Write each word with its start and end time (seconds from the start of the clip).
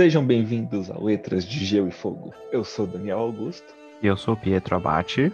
Sejam 0.00 0.24
bem-vindos 0.24 0.90
a 0.90 0.98
Letras 0.98 1.44
de 1.44 1.62
Gelo 1.62 1.88
e 1.88 1.90
Fogo. 1.90 2.32
Eu 2.50 2.64
sou 2.64 2.86
Daniel 2.86 3.18
Augusto. 3.18 3.66
E 4.02 4.06
eu 4.06 4.16
sou 4.16 4.34
Pietro 4.34 4.74
Abate. 4.74 5.30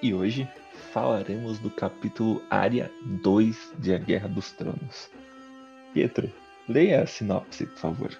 E 0.00 0.14
hoje 0.14 0.48
falaremos 0.92 1.58
do 1.58 1.68
capítulo 1.68 2.40
Área 2.48 2.88
2 3.04 3.72
de 3.80 3.92
A 3.92 3.98
Guerra 3.98 4.28
dos 4.28 4.52
Tronos. 4.52 5.10
Pietro, 5.92 6.30
leia 6.68 7.02
a 7.02 7.06
sinopse, 7.08 7.66
por 7.66 7.78
favor. 7.78 8.10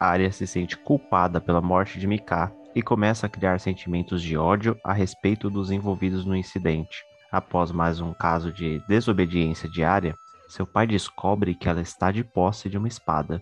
Arya 0.00 0.32
se 0.32 0.48
sente 0.48 0.76
culpada 0.76 1.40
pela 1.40 1.60
morte 1.60 2.00
de 2.00 2.08
Mika 2.08 2.52
e 2.74 2.82
começa 2.82 3.26
a 3.26 3.30
criar 3.30 3.60
sentimentos 3.60 4.20
de 4.20 4.36
ódio 4.36 4.76
a 4.84 4.92
respeito 4.92 5.48
dos 5.48 5.70
envolvidos 5.70 6.24
no 6.24 6.34
incidente. 6.34 7.04
Após 7.30 7.70
mais 7.70 8.00
um 8.00 8.12
caso 8.12 8.50
de 8.50 8.82
desobediência 8.88 9.68
de 9.68 9.84
Arya, 9.84 10.16
seu 10.48 10.66
pai 10.66 10.88
descobre 10.88 11.54
que 11.54 11.68
ela 11.68 11.80
está 11.80 12.10
de 12.10 12.24
posse 12.24 12.68
de 12.68 12.76
uma 12.76 12.88
espada. 12.88 13.40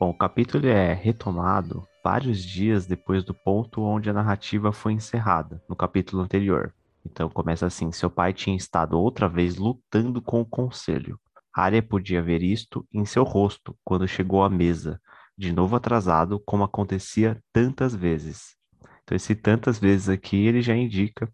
Bom, 0.00 0.08
o 0.08 0.14
capítulo 0.14 0.66
é 0.66 0.94
retomado 0.94 1.86
vários 2.02 2.42
dias 2.42 2.86
depois 2.86 3.22
do 3.22 3.34
ponto 3.34 3.82
onde 3.82 4.08
a 4.08 4.14
narrativa 4.14 4.72
foi 4.72 4.94
encerrada, 4.94 5.62
no 5.68 5.76
capítulo 5.76 6.22
anterior. 6.22 6.74
Então 7.04 7.28
começa 7.28 7.66
assim: 7.66 7.92
seu 7.92 8.08
pai 8.08 8.32
tinha 8.32 8.56
estado 8.56 8.98
outra 8.98 9.28
vez 9.28 9.56
lutando 9.56 10.22
com 10.22 10.40
o 10.40 10.46
conselho. 10.46 11.20
Arya 11.54 11.82
podia 11.82 12.22
ver 12.22 12.42
isto 12.42 12.82
em 12.90 13.04
seu 13.04 13.24
rosto 13.24 13.76
quando 13.84 14.08
chegou 14.08 14.42
à 14.42 14.48
mesa, 14.48 14.98
de 15.36 15.52
novo 15.52 15.76
atrasado, 15.76 16.40
como 16.46 16.64
acontecia 16.64 17.38
tantas 17.52 17.94
vezes. 17.94 18.56
Então, 19.02 19.14
esse 19.14 19.34
tantas 19.34 19.78
vezes 19.78 20.08
aqui, 20.08 20.46
ele 20.46 20.62
já 20.62 20.74
indica 20.74 21.30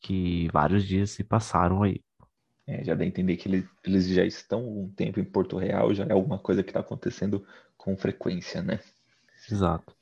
que 0.00 0.48
vários 0.54 0.86
dias 0.86 1.10
se 1.10 1.22
passaram 1.22 1.82
aí. 1.82 2.00
É, 2.66 2.82
já 2.82 2.94
dá 2.94 3.04
a 3.04 3.06
entender 3.06 3.36
que 3.36 3.48
ele, 3.48 3.68
eles 3.84 4.08
já 4.08 4.24
estão 4.24 4.66
um 4.66 4.88
tempo 4.88 5.20
em 5.20 5.24
Porto 5.24 5.56
Real, 5.56 5.94
já 5.94 6.04
é 6.04 6.12
alguma 6.12 6.38
coisa 6.38 6.64
que 6.64 6.70
está 6.70 6.80
acontecendo 6.80 7.46
com 7.86 7.96
frequência, 7.96 8.60
né? 8.60 8.80
Exato. 9.48 9.94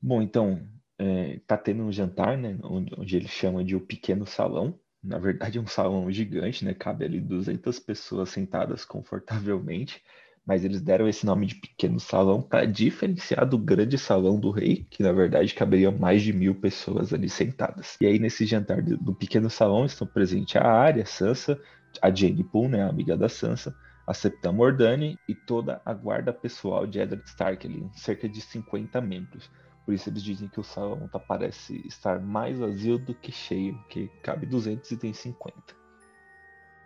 Bom, 0.00 0.20
então, 0.20 0.62
é, 0.98 1.40
tá 1.46 1.56
tendo 1.56 1.82
um 1.82 1.90
jantar, 1.90 2.36
né, 2.36 2.58
onde, 2.62 3.16
ele 3.16 3.28
chama 3.28 3.64
de 3.64 3.74
o 3.74 3.80
pequeno 3.80 4.26
salão. 4.26 4.78
Na 5.02 5.18
verdade, 5.18 5.56
é 5.56 5.60
um 5.60 5.66
salão 5.66 6.12
gigante, 6.12 6.62
né? 6.66 6.74
Cabe 6.74 7.06
ali 7.06 7.18
200 7.18 7.78
pessoas 7.78 8.28
sentadas 8.28 8.84
confortavelmente 8.84 10.02
mas 10.46 10.64
eles 10.64 10.80
deram 10.80 11.08
esse 11.08 11.24
nome 11.24 11.46
de 11.46 11.54
pequeno 11.54 12.00
salão 12.00 12.42
para 12.42 12.64
diferenciar 12.64 13.46
do 13.46 13.56
grande 13.56 13.96
salão 13.96 14.40
do 14.40 14.50
rei, 14.50 14.86
que 14.90 15.02
na 15.02 15.12
verdade 15.12 15.54
caberiam 15.54 15.92
mais 15.96 16.22
de 16.22 16.32
mil 16.32 16.54
pessoas 16.54 17.12
ali 17.12 17.28
sentadas. 17.28 17.96
E 18.00 18.06
aí 18.06 18.18
nesse 18.18 18.44
jantar 18.46 18.82
do 18.82 19.14
pequeno 19.14 19.50
salão 19.50 19.84
estão 19.84 20.06
presentes 20.06 20.56
a 20.56 20.64
Arya, 20.64 21.04
a 21.04 21.06
Sansa, 21.06 21.60
a 22.02 22.12
Jane 22.12 22.42
Poole, 22.42 22.72
né, 22.72 22.82
a 22.82 22.88
amiga 22.88 23.16
da 23.16 23.28
Sansa, 23.28 23.74
a 24.06 24.14
Septa 24.14 24.50
Mordane 24.50 25.18
e 25.28 25.34
toda 25.34 25.80
a 25.84 25.92
guarda 25.92 26.32
pessoal 26.32 26.86
de 26.86 26.98
Eddard 26.98 27.22
Stark, 27.28 27.66
ali, 27.66 27.88
cerca 27.92 28.28
de 28.28 28.40
50 28.40 29.00
membros. 29.00 29.50
Por 29.84 29.94
isso 29.94 30.08
eles 30.08 30.22
dizem 30.22 30.48
que 30.48 30.60
o 30.60 30.64
salão 30.64 31.08
tá, 31.08 31.18
parece 31.18 31.86
estar 31.86 32.20
mais 32.20 32.58
vazio 32.58 32.98
do 32.98 33.14
que 33.14 33.32
cheio, 33.32 33.78
que 33.88 34.08
cabe 34.22 34.46
200 34.46 34.90
e 34.90 34.96
tem 34.96 35.12
50. 35.12 35.54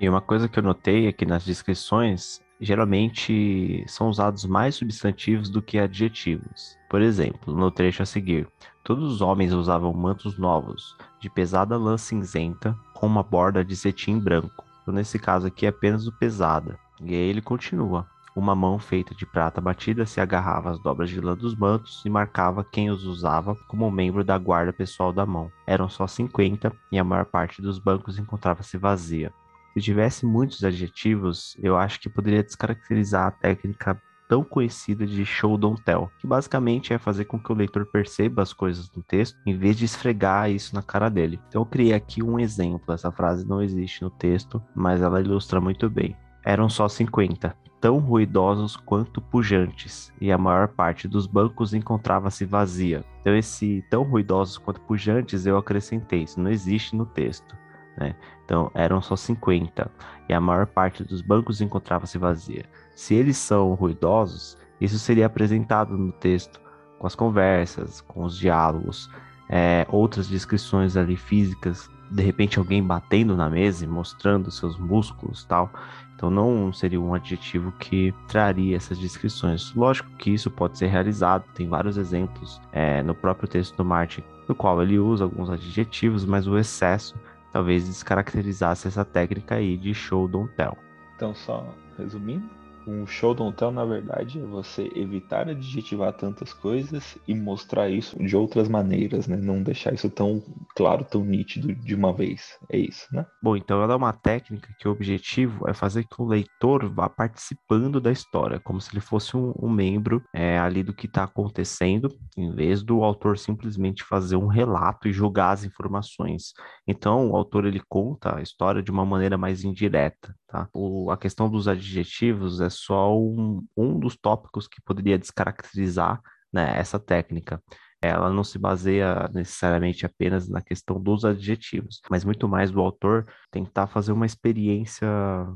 E 0.00 0.08
uma 0.08 0.20
coisa 0.20 0.48
que 0.48 0.58
eu 0.58 0.62
notei 0.62 1.06
é 1.06 1.12
que 1.12 1.24
nas 1.24 1.44
descrições 1.44 2.42
geralmente 2.60 3.84
são 3.86 4.08
usados 4.08 4.44
mais 4.44 4.74
substantivos 4.74 5.50
do 5.50 5.62
que 5.62 5.78
adjetivos. 5.78 6.78
Por 6.88 7.02
exemplo, 7.02 7.54
no 7.54 7.70
trecho 7.70 8.02
a 8.02 8.06
seguir, 8.06 8.48
todos 8.82 9.12
os 9.12 9.20
homens 9.20 9.52
usavam 9.52 9.92
mantos 9.92 10.38
novos, 10.38 10.96
de 11.20 11.28
pesada 11.28 11.76
lã 11.76 11.96
cinzenta, 11.96 12.76
com 12.94 13.06
uma 13.06 13.22
borda 13.22 13.64
de 13.64 13.76
cetim 13.76 14.18
branco. 14.18 14.64
Então, 14.82 14.94
nesse 14.94 15.18
caso 15.18 15.46
aqui 15.46 15.66
é 15.66 15.70
apenas 15.70 16.06
o 16.06 16.12
pesada. 16.12 16.78
E 17.00 17.14
aí 17.14 17.20
ele 17.28 17.40
continua. 17.40 18.06
Uma 18.36 18.54
mão 18.54 18.80
feita 18.80 19.14
de 19.14 19.24
prata 19.24 19.60
batida 19.60 20.04
se 20.04 20.20
agarrava 20.20 20.70
às 20.70 20.78
dobras 20.80 21.08
de 21.08 21.20
lã 21.20 21.36
dos 21.36 21.54
mantos 21.54 22.02
e 22.04 22.10
marcava 22.10 22.64
quem 22.64 22.90
os 22.90 23.04
usava 23.04 23.54
como 23.68 23.88
membro 23.90 24.24
da 24.24 24.36
guarda 24.36 24.72
pessoal 24.72 25.12
da 25.12 25.24
mão. 25.24 25.52
Eram 25.66 25.88
só 25.88 26.06
50 26.06 26.72
e 26.90 26.98
a 26.98 27.04
maior 27.04 27.26
parte 27.26 27.62
dos 27.62 27.78
bancos 27.78 28.18
encontrava-se 28.18 28.76
vazia. 28.76 29.32
Se 29.72 29.80
tivesse 29.80 30.26
muitos 30.26 30.64
adjetivos, 30.64 31.56
eu 31.62 31.76
acho 31.76 32.00
que 32.00 32.08
poderia 32.08 32.42
descaracterizar 32.42 33.26
a 33.26 33.30
técnica 33.30 34.00
tão 34.28 34.42
conhecida 34.42 35.06
de 35.06 35.24
show 35.24 35.56
don't 35.56 35.82
tell, 35.82 36.10
que 36.18 36.26
basicamente 36.26 36.92
é 36.92 36.98
fazer 36.98 37.26
com 37.26 37.38
que 37.38 37.52
o 37.52 37.54
leitor 37.54 37.86
perceba 37.86 38.42
as 38.42 38.52
coisas 38.52 38.90
no 38.92 39.02
texto, 39.02 39.38
em 39.46 39.56
vez 39.56 39.76
de 39.76 39.84
esfregar 39.84 40.50
isso 40.50 40.74
na 40.74 40.82
cara 40.82 41.08
dele. 41.08 41.40
Então 41.48 41.62
eu 41.62 41.66
criei 41.66 41.92
aqui 41.92 42.22
um 42.22 42.38
exemplo, 42.38 42.92
essa 42.92 43.12
frase 43.12 43.46
não 43.46 43.62
existe 43.62 44.02
no 44.02 44.10
texto, 44.10 44.62
mas 44.74 45.02
ela 45.02 45.20
ilustra 45.20 45.60
muito 45.60 45.88
bem. 45.90 46.16
Eram 46.44 46.68
só 46.68 46.88
50, 46.88 47.56
tão 47.80 47.98
ruidosos 47.98 48.76
quanto 48.76 49.20
pujantes, 49.20 50.12
e 50.20 50.32
a 50.32 50.38
maior 50.38 50.68
parte 50.68 51.06
dos 51.06 51.26
bancos 51.26 51.74
encontrava-se 51.74 52.44
vazia. 52.44 53.04
Então 53.20 53.34
esse 53.34 53.84
tão 53.90 54.02
ruidosos 54.02 54.58
quanto 54.58 54.80
pujantes 54.80 55.46
eu 55.46 55.56
acrescentei, 55.56 56.22
isso 56.22 56.40
não 56.40 56.50
existe 56.50 56.96
no 56.96 57.06
texto. 57.06 57.56
Né? 57.96 58.14
Então 58.44 58.70
eram 58.74 59.00
só 59.00 59.16
50 59.16 59.90
e 60.28 60.34
a 60.34 60.40
maior 60.40 60.66
parte 60.66 61.04
dos 61.04 61.20
bancos 61.20 61.60
encontrava-se 61.60 62.18
vazia. 62.18 62.64
Se 62.94 63.14
eles 63.14 63.36
são 63.36 63.74
ruidosos, 63.74 64.58
isso 64.80 64.98
seria 64.98 65.26
apresentado 65.26 65.96
no 65.96 66.12
texto 66.12 66.60
com 66.98 67.06
as 67.06 67.14
conversas, 67.14 68.00
com 68.00 68.24
os 68.24 68.38
diálogos, 68.38 69.10
é, 69.48 69.86
outras 69.90 70.26
descrições 70.26 70.96
ali 70.96 71.16
físicas, 71.16 71.88
de 72.10 72.22
repente 72.22 72.58
alguém 72.58 72.82
batendo 72.82 73.36
na 73.36 73.50
mesa 73.50 73.84
e 73.84 73.88
mostrando 73.88 74.50
seus 74.50 74.78
músculos 74.78 75.44
tal. 75.44 75.70
Então 76.14 76.30
não 76.30 76.72
seria 76.72 77.00
um 77.00 77.14
adjetivo 77.14 77.72
que 77.72 78.14
traria 78.28 78.76
essas 78.76 78.98
descrições. 78.98 79.72
Lógico 79.74 80.10
que 80.16 80.30
isso 80.30 80.50
pode 80.50 80.78
ser 80.78 80.86
realizado, 80.86 81.44
tem 81.54 81.68
vários 81.68 81.96
exemplos 81.96 82.60
é, 82.72 83.02
no 83.02 83.14
próprio 83.14 83.48
texto 83.48 83.76
do 83.76 83.84
Martin, 83.84 84.22
no 84.48 84.54
qual 84.54 84.82
ele 84.82 84.98
usa 84.98 85.24
alguns 85.24 85.50
adjetivos, 85.50 86.24
mas 86.24 86.46
o 86.46 86.56
excesso 86.56 87.14
talvez 87.52 87.86
descaracterizasse 87.86 88.88
essa 88.88 89.04
técnica 89.04 89.56
aí 89.56 89.76
de 89.76 89.94
show 89.94 90.26
don't 90.26 90.52
tell. 90.56 90.76
Então, 91.14 91.34
só 91.34 91.66
resumindo, 91.96 92.48
um 92.86 93.06
show 93.06 93.34
don't 93.34 93.56
tell, 93.56 93.70
na 93.70 93.84
verdade, 93.84 94.38
é 94.38 94.42
você 94.42 94.90
evitar 94.94 95.48
adjetivar 95.48 96.12
tantas 96.12 96.52
coisas 96.52 97.18
e 97.26 97.34
mostrar 97.34 97.88
isso 97.88 98.18
de 98.22 98.36
outras 98.36 98.68
maneiras, 98.68 99.26
né? 99.26 99.36
Não 99.36 99.62
deixar 99.62 99.92
isso 99.94 100.10
tão 100.10 100.42
claro, 100.74 101.04
tão 101.04 101.24
nítido 101.24 101.74
de 101.74 101.94
uma 101.94 102.12
vez. 102.12 102.58
É 102.70 102.78
isso, 102.78 103.06
né? 103.12 103.26
Bom, 103.42 103.56
então 103.56 103.82
ela 103.82 103.94
é 103.94 103.96
uma 103.96 104.12
técnica 104.12 104.74
que 104.78 104.88
o 104.88 104.92
objetivo 104.92 105.68
é 105.68 105.74
fazer 105.74 106.04
que 106.04 106.20
o 106.20 106.26
leitor 106.26 106.88
vá 106.92 107.08
participando 107.08 108.00
da 108.00 108.12
história, 108.12 108.60
como 108.60 108.80
se 108.80 108.92
ele 108.92 109.00
fosse 109.00 109.36
um, 109.36 109.52
um 109.60 109.70
membro 109.70 110.22
é, 110.34 110.58
ali 110.58 110.82
do 110.82 110.94
que 110.94 111.06
está 111.06 111.24
acontecendo, 111.24 112.08
em 112.36 112.54
vez 112.54 112.82
do 112.82 113.02
autor 113.02 113.38
simplesmente 113.38 114.04
fazer 114.04 114.36
um 114.36 114.46
relato 114.46 115.08
e 115.08 115.12
jogar 115.12 115.50
as 115.50 115.64
informações. 115.64 116.52
Então, 116.86 117.30
o 117.30 117.36
autor 117.36 117.64
ele 117.64 117.82
conta 117.88 118.36
a 118.36 118.42
história 118.42 118.82
de 118.82 118.90
uma 118.90 119.04
maneira 119.04 119.38
mais 119.38 119.64
indireta, 119.64 120.34
tá? 120.46 120.68
O, 120.72 121.10
a 121.10 121.16
questão 121.16 121.50
dos 121.50 121.68
adjetivos 121.68 122.60
é 122.60 122.70
só 122.76 123.16
um, 123.18 123.64
um 123.76 123.98
dos 123.98 124.16
tópicos 124.16 124.68
que 124.68 124.82
poderia 124.82 125.18
descaracterizar 125.18 126.20
né, 126.52 126.78
essa 126.78 126.98
técnica. 126.98 127.62
Ela 128.00 128.30
não 128.30 128.44
se 128.44 128.58
baseia 128.58 129.28
necessariamente 129.32 130.04
apenas 130.04 130.48
na 130.48 130.60
questão 130.60 131.00
dos 131.00 131.24
adjetivos, 131.24 132.02
mas 132.10 132.22
muito 132.22 132.46
mais 132.46 132.70
do 132.70 132.80
autor 132.80 133.26
tentar 133.50 133.86
fazer 133.86 134.12
uma 134.12 134.26
experiência, 134.26 135.08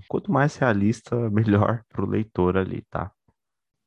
quanto 0.09 0.33
mais 0.33 0.57
realista, 0.57 1.15
melhor 1.31 1.83
para 1.89 2.05
o 2.05 2.09
leitor 2.09 2.57
ali, 2.57 2.83
tá? 2.91 3.13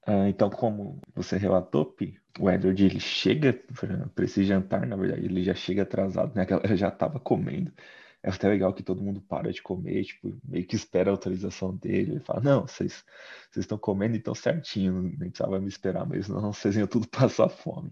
Ah, 0.06 0.30
então, 0.30 0.50
como 0.50 1.00
você 1.16 1.38
relatou, 1.38 1.86
Pi, 1.86 2.20
o 2.40 2.50
Edward 2.50 2.84
ele 2.84 3.00
chega 3.00 3.54
para 4.16 4.26
esse 4.26 4.44
jantar, 4.44 4.86
na 4.86 4.96
verdade, 4.96 5.26
ele 5.26 5.44
já 5.44 5.54
chega 5.54 5.84
atrasado, 5.84 6.34
né? 6.36 6.42
A 6.44 6.46
galera 6.46 6.76
já 6.76 6.88
estava 6.90 7.20
comendo 7.20 7.72
é 8.24 8.30
até 8.30 8.48
legal 8.48 8.74
que 8.74 8.84
todo 8.84 9.04
mundo 9.04 9.22
para 9.22 9.52
de 9.52 9.62
comer, 9.62 10.04
tipo, 10.04 10.40
meio 10.44 10.66
que 10.66 10.76
espera 10.76 11.10
a 11.10 11.14
autorização 11.14 11.76
dele. 11.76 12.12
Ele 12.14 12.20
fala, 12.20 12.40
não, 12.42 12.68
vocês 12.68 13.04
estão 13.56 13.78
comendo 13.78 14.16
então 14.16 14.36
certinho, 14.36 15.02
nem 15.02 15.30
precisava 15.30 15.60
me 15.60 15.68
esperar, 15.68 16.06
mas 16.06 16.28
não, 16.28 16.54
vocês 16.54 16.76
iam 16.78 16.88
tudo 16.88 17.08
passar 17.10 17.50
fome. 17.50 17.92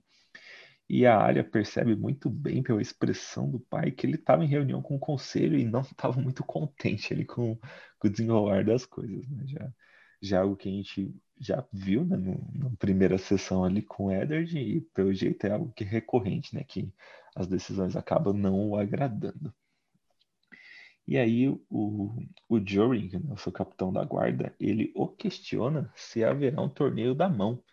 E 0.90 1.06
a 1.06 1.18
Arya 1.18 1.44
percebe 1.44 1.96
muito 1.96 2.30
bem 2.30 2.64
pela 2.64 2.82
expressão 2.82 3.50
do 3.50 3.60
pai 3.60 3.92
que 3.92 4.08
ele 4.08 4.16
estava 4.16 4.44
em 4.44 4.48
reunião 4.48 4.82
com 4.82 4.96
o 4.96 5.00
conselho 5.00 5.58
e 5.58 5.64
não 5.64 5.82
estava 5.92 6.20
muito 6.20 6.44
contente 6.44 7.14
ali 7.14 7.26
com, 7.26 7.56
com, 8.00 8.08
o 8.08 8.10
desenrolar 8.10 8.66
das 8.66 8.86
coisas, 8.86 9.28
né? 9.30 9.44
Já, 9.48 9.74
já 10.22 10.42
algo 10.42 10.56
que 10.56 10.68
a 10.70 10.72
gente 10.72 11.14
já 11.40 11.66
viu 11.72 12.04
né, 12.06 12.18
no, 12.18 12.50
na 12.54 12.76
primeira 12.78 13.18
sessão 13.18 13.64
ali 13.64 13.82
com 13.82 14.06
o 14.08 14.12
Eddard 14.12 14.58
e 14.58 14.82
pelo 14.94 15.14
jeito 15.14 15.46
é 15.48 15.52
algo 15.52 15.72
que 15.74 15.84
é 15.84 15.88
recorrente, 15.88 16.56
né? 16.56 16.64
Que 16.64 16.92
as 17.36 17.48
decisões 17.48 17.96
acabam 17.96 18.34
não 18.34 18.70
o 18.70 18.76
agradando. 18.76 19.54
E 21.10 21.18
aí 21.18 21.50
o, 21.50 22.24
o 22.48 22.60
Joring, 22.64 23.10
né, 23.18 23.34
o 23.34 23.38
seu 23.38 23.52
capitão 23.52 23.92
da 23.92 24.04
guarda, 24.04 24.56
ele 24.60 24.92
o 24.96 25.08
questiona 25.08 25.92
se 25.96 26.24
haverá 26.24 26.62
um 26.62 26.70
torneio 26.70 27.16
da 27.16 27.28
mão. 27.28 27.64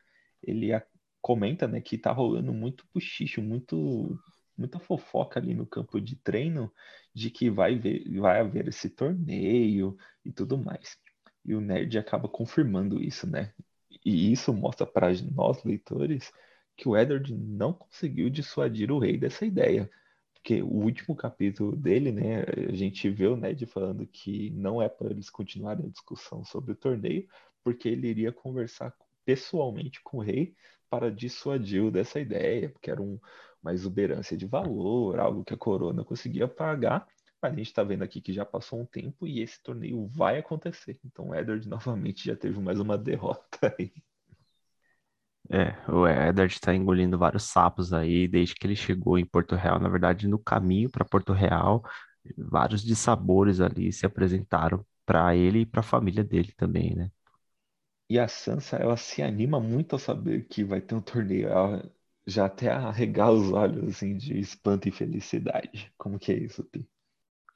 Ele 0.43 0.73
a, 0.73 0.83
comenta 1.21 1.69
né, 1.69 1.83
que 1.83 1.97
está 1.97 2.11
rolando 2.12 2.50
muito 2.55 2.87
puxicho, 2.94 3.43
muito, 3.43 4.19
muita 4.56 4.81
fofoca 4.81 5.38
ali 5.38 5.53
no 5.55 5.67
campo 5.67 6.00
de 6.00 6.17
treino 6.17 6.73
de 7.15 7.31
que 7.31 7.50
vai, 7.50 7.79
ver, 7.79 8.09
vai 8.19 8.41
haver 8.41 8.69
esse 8.69 8.88
torneio 8.88 9.99
e 10.25 10.32
tudo 10.32 10.56
mais. 10.56 10.97
E 11.44 11.55
o 11.55 11.61
Nerd 11.61 11.99
acaba 11.99 12.31
confirmando 12.31 13.03
isso, 13.03 13.27
né? 13.27 13.53
E 14.03 14.32
isso 14.32 14.50
mostra 14.55 14.87
para 14.87 15.09
nós, 15.35 15.62
leitores, 15.62 16.32
que 16.75 16.89
o 16.89 16.97
Edward 16.97 17.35
não 17.35 17.75
conseguiu 17.75 18.31
dissuadir 18.31 18.91
o 18.91 18.99
rei 18.99 19.19
dessa 19.19 19.44
ideia. 19.44 19.91
Porque 20.46 20.62
o 20.62 20.75
último 20.75 21.16
capítulo 21.16 21.75
dele, 21.75 22.12
né, 22.12 22.44
a 22.69 22.72
gente 22.72 23.10
vê 23.10 23.26
o 23.26 23.37
Ned 23.37 23.66
falando 23.66 24.06
que 24.06 24.50
não 24.50 24.81
é 24.81 24.88
para 24.88 25.10
eles 25.10 25.28
continuarem 25.28 25.87
a 25.87 25.88
discussão 25.88 26.44
sobre 26.44 26.70
o 26.70 26.76
torneio, 26.76 27.26
porque 27.64 27.88
ele 27.88 28.06
iria 28.06 28.31
conversar 28.31 28.94
pessoalmente 29.25 30.00
com 30.04 30.19
o 30.19 30.20
rei 30.20 30.54
para 30.88 31.10
dissuadi-lo 31.10 31.90
dessa 31.90 32.20
ideia, 32.20 32.69
porque 32.69 32.88
era 32.88 33.02
um, 33.02 33.19
uma 33.60 33.75
exuberância 33.75 34.37
de 34.37 34.46
valor, 34.46 35.19
algo 35.19 35.44
que 35.44 35.52
a 35.52 35.56
coroa 35.56 36.04
conseguia 36.04 36.46
pagar. 36.46 37.08
Mas 37.43 37.52
a 37.52 37.56
gente 37.56 37.66
está 37.66 37.82
vendo 37.82 38.04
aqui 38.04 38.20
que 38.20 38.32
já 38.32 38.44
passou 38.44 38.81
um 38.81 38.87
tempo 38.87 39.26
e 39.26 39.40
esse 39.40 39.60
torneio 39.60 40.06
vai 40.06 40.38
acontecer. 40.38 41.00
Então 41.04 41.34
Edward 41.34 41.66
novamente 41.69 42.25
já 42.25 42.37
teve 42.37 42.60
mais 42.60 42.78
uma 42.78 42.96
derrota 42.96 43.75
aí. 43.76 43.93
É, 45.50 45.76
o 45.90 46.06
Edward 46.08 46.52
está 46.54 46.75
engolindo 46.75 47.19
vários 47.19 47.44
sapos 47.44 47.93
aí 47.93 48.26
desde 48.26 48.54
que 48.54 48.66
ele 48.66 48.75
chegou 48.76 49.19
em 49.19 49.25
Porto 49.25 49.54
Real. 49.54 49.78
Na 49.78 49.88
verdade, 49.88 50.26
no 50.28 50.38
caminho 50.38 50.90
para 50.90 51.04
Porto 51.04 51.32
Real, 51.32 51.82
vários 52.37 52.82
dissabores 52.82 53.60
ali 53.60 53.93
se 53.93 54.04
apresentaram 54.06 54.84
para 55.04 55.37
ele 55.37 55.60
e 55.60 55.66
para 55.66 55.81
a 55.81 55.82
família 55.84 56.25
dele 56.25 56.52
também, 56.56 56.94
né? 56.96 57.10
E 58.10 58.19
a 58.19 58.26
Sansa, 58.28 58.76
ela 58.78 58.96
se 58.96 59.22
anima 59.22 59.60
muito 59.60 59.93
ao 59.93 59.98
saber 60.00 60.46
que 60.48 60.64
vai 60.64 60.81
ter 60.81 60.94
um 60.96 61.00
torneio. 61.00 61.48
Ela 61.48 61.93
já 62.26 62.46
até 62.46 62.69
arregala 62.70 63.38
os 63.38 63.52
olhos 63.52 63.88
assim 63.96 64.16
de 64.16 64.38
espanto 64.38 64.88
e 64.88 64.93
felicidade. 64.93 65.93
Como 65.96 66.19
que 66.19 66.32
é 66.32 66.37
isso, 66.37 66.64
Pi? 66.64 66.88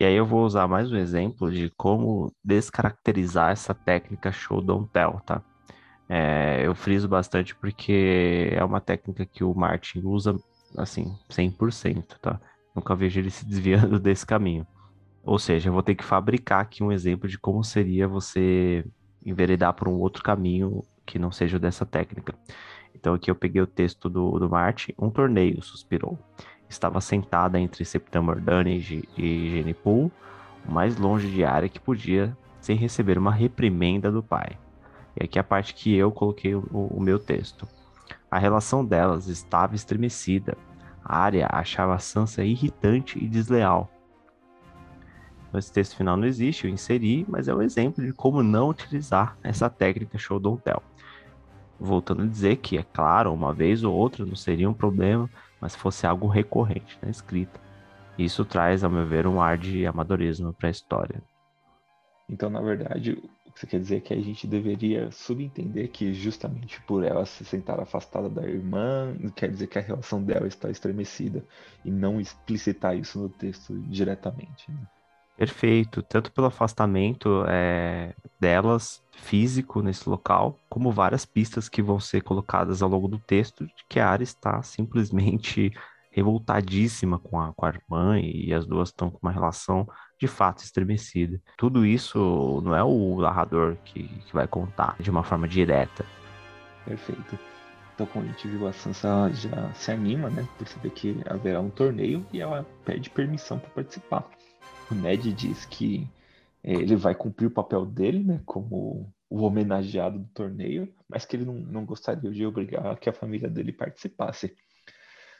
E 0.00 0.04
aí 0.04 0.14
eu 0.14 0.26
vou 0.26 0.44
usar 0.44 0.66
mais 0.66 0.90
um 0.90 0.96
exemplo 0.96 1.48
de 1.52 1.70
como 1.76 2.34
descaracterizar 2.42 3.52
essa 3.52 3.72
técnica 3.74 4.32
show 4.32 4.60
don't 4.60 4.90
tell, 4.92 5.20
tá? 5.24 5.44
É, 6.12 6.66
eu 6.66 6.74
friso 6.74 7.06
bastante 7.06 7.54
porque 7.54 8.50
é 8.50 8.64
uma 8.64 8.80
técnica 8.80 9.24
que 9.24 9.44
o 9.44 9.54
Martin 9.54 10.00
usa, 10.02 10.36
assim, 10.76 11.16
100%, 11.28 12.18
tá? 12.20 12.40
Nunca 12.74 12.96
vejo 12.96 13.20
ele 13.20 13.30
se 13.30 13.46
desviando 13.46 13.96
desse 14.00 14.26
caminho. 14.26 14.66
Ou 15.22 15.38
seja, 15.38 15.68
eu 15.68 15.72
vou 15.72 15.84
ter 15.84 15.94
que 15.94 16.02
fabricar 16.02 16.62
aqui 16.62 16.82
um 16.82 16.90
exemplo 16.90 17.28
de 17.28 17.38
como 17.38 17.62
seria 17.62 18.08
você 18.08 18.84
enveredar 19.24 19.72
por 19.74 19.86
um 19.86 20.00
outro 20.00 20.20
caminho 20.24 20.82
que 21.06 21.16
não 21.16 21.30
seja 21.30 21.60
dessa 21.60 21.86
técnica. 21.86 22.34
Então 22.92 23.14
aqui 23.14 23.30
eu 23.30 23.36
peguei 23.36 23.62
o 23.62 23.66
texto 23.66 24.10
do, 24.10 24.36
do 24.36 24.50
Martin. 24.50 24.92
Um 24.98 25.10
torneio, 25.10 25.62
suspirou. 25.62 26.18
Estava 26.68 27.00
sentada 27.00 27.60
entre 27.60 27.84
September 27.84 28.40
Dunnage 28.40 29.08
e 29.16 29.50
Jenny 29.50 29.74
Poole, 29.74 30.10
o 30.68 30.72
mais 30.72 30.96
longe 30.96 31.30
de 31.30 31.44
área 31.44 31.68
que 31.68 31.78
podia, 31.78 32.36
sem 32.60 32.76
receber 32.76 33.16
uma 33.16 33.30
reprimenda 33.30 34.10
do 34.10 34.24
pai. 34.24 34.58
E 35.20 35.24
aqui 35.24 35.38
é 35.38 35.40
a 35.40 35.44
parte 35.44 35.74
que 35.74 35.94
eu 35.94 36.10
coloquei 36.10 36.54
o, 36.54 36.64
o 36.70 37.00
meu 37.00 37.18
texto. 37.18 37.68
A 38.30 38.38
relação 38.38 38.84
delas 38.84 39.26
estava 39.28 39.74
estremecida. 39.74 40.56
A 41.04 41.18
área 41.18 41.46
achava 41.50 41.94
a 41.94 41.98
Sansa 41.98 42.42
irritante 42.42 43.22
e 43.22 43.28
desleal. 43.28 43.90
Esse 45.52 45.72
texto 45.72 45.96
final 45.96 46.16
não 46.16 46.26
existe, 46.26 46.64
eu 46.64 46.72
inseri, 46.72 47.26
mas 47.28 47.48
é 47.48 47.54
um 47.54 47.60
exemplo 47.60 48.04
de 48.04 48.12
como 48.12 48.42
não 48.42 48.68
utilizar 48.68 49.36
essa 49.42 49.68
técnica 49.68 50.16
show 50.16 50.38
don't 50.38 50.62
tell. 50.62 50.82
Voltando 51.78 52.22
a 52.22 52.26
dizer 52.26 52.56
que, 52.56 52.78
é 52.78 52.82
claro, 52.82 53.32
uma 53.32 53.52
vez 53.52 53.82
ou 53.82 53.94
outra 53.94 54.24
não 54.24 54.36
seria 54.36 54.70
um 54.70 54.74
problema, 54.74 55.28
mas 55.60 55.72
se 55.72 55.78
fosse 55.78 56.06
algo 56.06 56.28
recorrente 56.28 56.98
na 57.02 57.10
escrita. 57.10 57.60
Isso 58.16 58.44
traz, 58.44 58.84
ao 58.84 58.90
meu 58.90 59.06
ver, 59.06 59.26
um 59.26 59.40
ar 59.40 59.58
de 59.58 59.86
amadorismo 59.86 60.52
para 60.52 60.68
a 60.68 60.70
história. 60.70 61.20
Então, 62.28 62.48
na 62.48 62.60
verdade, 62.60 63.20
o 63.50 63.52
que 63.52 63.60
você 63.60 63.66
quer 63.66 63.80
dizer 63.80 63.96
é 63.96 64.00
que 64.00 64.14
a 64.14 64.20
gente 64.20 64.46
deveria 64.46 65.10
subentender 65.10 65.88
que 65.88 66.14
justamente 66.14 66.80
por 66.82 67.02
ela 67.02 67.26
se 67.26 67.44
sentar 67.44 67.80
afastada 67.80 68.28
da 68.28 68.46
irmã, 68.46 69.14
quer 69.34 69.50
dizer 69.50 69.66
que 69.66 69.78
a 69.78 69.82
relação 69.82 70.22
dela 70.22 70.46
está 70.46 70.70
estremecida 70.70 71.44
e 71.84 71.90
não 71.90 72.20
explicitar 72.20 72.96
isso 72.96 73.18
no 73.18 73.28
texto 73.28 73.76
diretamente. 73.88 74.70
Né? 74.70 74.80
Perfeito, 75.36 76.02
tanto 76.02 76.30
pelo 76.32 76.46
afastamento 76.46 77.44
é, 77.48 78.14
delas 78.38 79.02
físico 79.10 79.82
nesse 79.82 80.08
local, 80.08 80.56
como 80.68 80.92
várias 80.92 81.24
pistas 81.24 81.68
que 81.68 81.82
vão 81.82 81.98
ser 81.98 82.22
colocadas 82.22 82.82
ao 82.82 82.88
longo 82.88 83.08
do 83.08 83.18
texto 83.18 83.66
de 83.66 83.84
que 83.88 83.98
a 83.98 84.08
área 84.08 84.22
está 84.22 84.62
simplesmente 84.62 85.72
revoltadíssima 86.12 87.18
com 87.18 87.40
a, 87.40 87.52
com 87.52 87.66
a 87.66 87.68
irmã 87.70 88.20
e 88.20 88.52
as 88.52 88.66
duas 88.66 88.90
estão 88.90 89.10
com 89.10 89.18
uma 89.22 89.32
relação 89.32 89.88
de 90.20 90.28
fato 90.28 90.62
estremecida. 90.62 91.40
Tudo 91.56 91.86
isso 91.86 92.60
não 92.62 92.76
é 92.76 92.84
o 92.84 93.20
narrador 93.20 93.76
que, 93.84 94.06
que 94.06 94.34
vai 94.34 94.46
contar 94.46 94.96
de 95.00 95.10
uma 95.10 95.24
forma 95.24 95.48
direta. 95.48 96.04
Perfeito. 96.84 97.38
Então, 97.94 98.06
como 98.06 98.24
a 98.24 98.28
gente 98.28 98.46
viu, 98.46 98.66
a 98.66 98.72
Sansa 98.72 99.30
já 99.32 99.72
se 99.72 99.90
anima, 99.90 100.28
né? 100.28 100.46
Por 100.58 100.68
saber 100.68 100.90
que 100.90 101.16
haverá 101.26 101.60
um 101.60 101.70
torneio 101.70 102.26
e 102.32 102.40
ela 102.40 102.66
pede 102.84 103.08
permissão 103.08 103.58
para 103.58 103.70
participar. 103.70 104.28
O 104.90 104.94
Ned 104.94 105.32
diz 105.32 105.64
que 105.64 106.06
é, 106.62 106.72
ele 106.72 106.96
vai 106.96 107.14
cumprir 107.14 107.46
o 107.46 107.50
papel 107.50 107.86
dele, 107.86 108.22
né? 108.22 108.42
Como 108.44 109.10
o 109.28 109.42
homenageado 109.42 110.18
do 110.18 110.28
torneio, 110.28 110.92
mas 111.08 111.24
que 111.24 111.36
ele 111.36 111.44
não, 111.46 111.54
não 111.54 111.84
gostaria 111.86 112.30
de 112.30 112.44
obrigar 112.44 112.98
que 112.98 113.08
a 113.08 113.12
família 113.12 113.48
dele 113.48 113.72
participasse. 113.72 114.54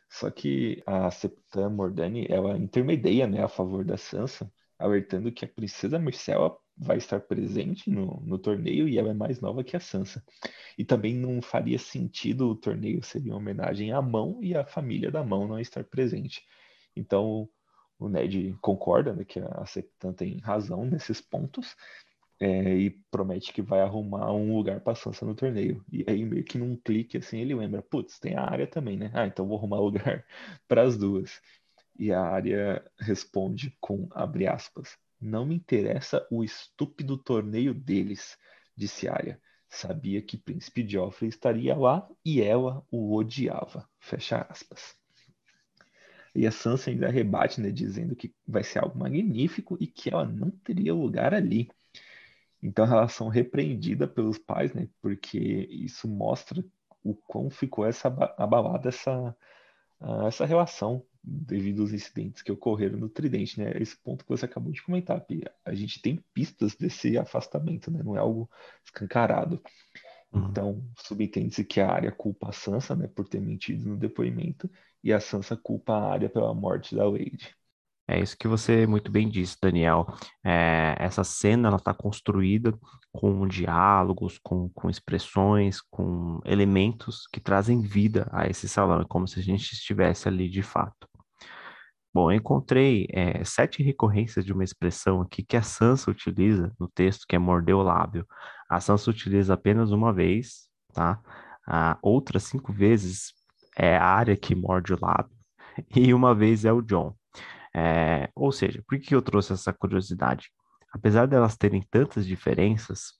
Só 0.08 0.30
que 0.30 0.82
a 0.86 1.10
Septa 1.10 1.68
Mordani, 1.68 2.26
ela 2.28 2.56
intermedia 2.56 3.26
né, 3.26 3.42
a 3.42 3.48
favor 3.48 3.84
da 3.84 3.96
Sansa, 3.96 4.50
alertando 4.80 5.30
que 5.32 5.44
a 5.44 5.48
princesa 5.48 5.98
Myrcella 5.98 6.56
vai 6.76 6.96
estar 6.96 7.20
presente 7.20 7.90
no, 7.90 8.20
no 8.20 8.38
torneio 8.38 8.88
e 8.88 8.98
ela 8.98 9.10
é 9.10 9.14
mais 9.14 9.40
nova 9.40 9.62
que 9.62 9.76
a 9.76 9.80
Sansa. 9.80 10.24
E 10.78 10.84
também 10.84 11.14
não 11.14 11.42
faria 11.42 11.78
sentido 11.78 12.48
o 12.50 12.56
torneio 12.56 13.02
ser 13.02 13.24
em 13.26 13.32
homenagem 13.32 13.92
à 13.92 14.00
mão 14.00 14.38
e 14.42 14.56
a 14.56 14.64
família 14.64 15.10
da 15.10 15.22
mão 15.22 15.46
não 15.46 15.60
estar 15.60 15.84
presente. 15.84 16.42
Então 16.96 17.48
o 17.98 18.08
Ned 18.08 18.56
concorda 18.62 19.12
né, 19.12 19.24
que 19.24 19.38
a 19.38 19.66
Septan 19.66 20.12
tem 20.14 20.38
razão 20.38 20.84
nesses 20.86 21.20
pontos 21.20 21.76
é, 22.40 22.74
e 22.74 22.90
promete 23.10 23.52
que 23.52 23.60
vai 23.60 23.80
arrumar 23.82 24.32
um 24.32 24.56
lugar 24.56 24.80
para 24.80 24.94
Sansa 24.94 25.26
no 25.26 25.34
torneio. 25.34 25.84
E 25.92 26.04
aí, 26.08 26.24
meio 26.24 26.42
que 26.42 26.56
num 26.58 26.74
clique 26.76 27.18
assim, 27.18 27.38
ele 27.38 27.54
lembra: 27.54 27.82
putz, 27.82 28.18
tem 28.18 28.34
a 28.34 28.42
área 28.42 28.66
também, 28.66 28.96
né? 28.96 29.10
Ah, 29.14 29.26
então 29.26 29.46
vou 29.46 29.58
arrumar 29.58 29.78
lugar 29.80 30.24
para 30.66 30.82
as 30.82 30.96
duas. 30.96 31.40
E 32.00 32.14
a 32.14 32.22
área 32.22 32.82
responde 32.98 33.76
com 33.78 34.08
abre 34.12 34.46
aspas: 34.46 34.96
Não 35.20 35.44
me 35.44 35.54
interessa 35.54 36.26
o 36.30 36.42
estúpido 36.42 37.18
torneio 37.18 37.74
deles, 37.74 38.38
disse 38.74 39.06
Arya. 39.06 39.38
Sabia 39.68 40.22
que 40.22 40.38
Príncipe 40.38 40.88
Joffrey 40.88 41.28
estaria 41.28 41.76
lá 41.76 42.08
e 42.24 42.40
ela 42.40 42.82
o 42.90 43.14
odiava. 43.14 43.86
Fecha 44.00 44.46
aspas. 44.48 44.96
E 46.34 46.46
a 46.46 46.50
Sansa 46.50 46.88
ainda 46.88 47.10
rebate, 47.10 47.60
né, 47.60 47.70
dizendo 47.70 48.16
que 48.16 48.34
vai 48.48 48.64
ser 48.64 48.78
algo 48.78 48.98
magnífico 48.98 49.76
e 49.78 49.86
que 49.86 50.08
ela 50.08 50.24
não 50.24 50.50
teria 50.50 50.94
lugar 50.94 51.34
ali. 51.34 51.68
Então, 52.62 52.86
a 52.86 52.88
relação 52.88 53.28
repreendida 53.28 54.08
pelos 54.08 54.38
pais, 54.38 54.72
né? 54.72 54.88
Porque 55.02 55.38
isso 55.70 56.08
mostra 56.08 56.64
o 57.04 57.14
quão 57.14 57.50
ficou 57.50 57.84
essa 57.86 58.08
abalada 58.38 58.88
essa, 58.88 59.36
essa 60.26 60.46
relação 60.46 61.04
devido 61.22 61.82
aos 61.82 61.92
incidentes 61.92 62.42
que 62.42 62.52
ocorreram 62.52 62.98
no 62.98 63.08
Tridente, 63.08 63.60
né? 63.60 63.72
Esse 63.76 63.96
ponto 63.96 64.24
que 64.24 64.30
você 64.30 64.46
acabou 64.46 64.72
de 64.72 64.82
comentar. 64.82 65.24
A 65.64 65.74
gente 65.74 66.00
tem 66.00 66.22
pistas 66.32 66.74
desse 66.74 67.18
afastamento, 67.18 67.90
né? 67.90 68.02
Não 68.02 68.16
é 68.16 68.18
algo 68.18 68.50
escancarado. 68.84 69.62
Uhum. 70.32 70.48
Então, 70.48 70.84
subentende-se 70.96 71.64
que 71.64 71.80
a 71.80 71.90
área 71.90 72.12
culpa 72.12 72.50
a 72.50 72.52
Sansa, 72.52 72.94
né, 72.94 73.08
por 73.08 73.28
ter 73.28 73.40
mentido 73.40 73.88
no 73.88 73.96
depoimento, 73.96 74.70
e 75.02 75.12
a 75.12 75.20
Sansa 75.20 75.56
culpa 75.56 75.94
a 75.94 76.12
área 76.12 76.28
pela 76.28 76.54
morte 76.54 76.94
da 76.94 77.04
Wade. 77.08 77.54
É 78.10 78.18
isso 78.18 78.36
que 78.36 78.48
você 78.48 78.88
muito 78.88 79.10
bem 79.10 79.28
disse, 79.28 79.56
Daniel. 79.62 80.06
É, 80.44 80.96
essa 80.98 81.22
cena 81.22 81.74
está 81.76 81.94
construída 81.94 82.76
com 83.12 83.46
diálogos, 83.46 84.36
com, 84.38 84.68
com 84.70 84.90
expressões, 84.90 85.80
com 85.80 86.40
elementos 86.44 87.28
que 87.32 87.40
trazem 87.40 87.80
vida 87.80 88.28
a 88.32 88.48
esse 88.48 88.68
salão, 88.68 89.00
é 89.00 89.04
como 89.04 89.28
se 89.28 89.38
a 89.38 89.42
gente 89.42 89.72
estivesse 89.72 90.26
ali 90.26 90.48
de 90.48 90.62
fato. 90.62 91.09
Bom, 92.12 92.30
eu 92.30 92.36
encontrei 92.36 93.06
é, 93.10 93.44
sete 93.44 93.82
recorrências 93.82 94.44
de 94.44 94.52
uma 94.52 94.64
expressão 94.64 95.20
aqui 95.22 95.44
que 95.44 95.56
a 95.56 95.62
Sansa 95.62 96.10
utiliza 96.10 96.72
no 96.78 96.88
texto, 96.88 97.24
que 97.28 97.36
é 97.36 97.38
morder 97.38 97.76
o 97.76 97.82
lábio. 97.82 98.26
A 98.68 98.80
Sansa 98.80 99.10
utiliza 99.10 99.54
apenas 99.54 99.92
uma 99.92 100.12
vez, 100.12 100.68
tá? 100.92 101.20
A 101.66 101.96
outras 102.02 102.44
cinco 102.44 102.72
vezes 102.72 103.32
é 103.76 103.96
a 103.96 104.04
área 104.04 104.36
que 104.36 104.56
morde 104.56 104.92
o 104.92 104.98
lábio, 105.00 105.36
e 105.94 106.12
uma 106.12 106.34
vez 106.34 106.64
é 106.64 106.72
o 106.72 106.82
John. 106.82 107.14
É, 107.74 108.28
ou 108.34 108.50
seja, 108.50 108.82
por 108.88 108.98
que 108.98 109.14
eu 109.14 109.22
trouxe 109.22 109.52
essa 109.52 109.72
curiosidade? 109.72 110.50
Apesar 110.92 111.26
delas 111.26 111.56
terem 111.56 111.86
tantas 111.90 112.26
diferenças, 112.26 113.12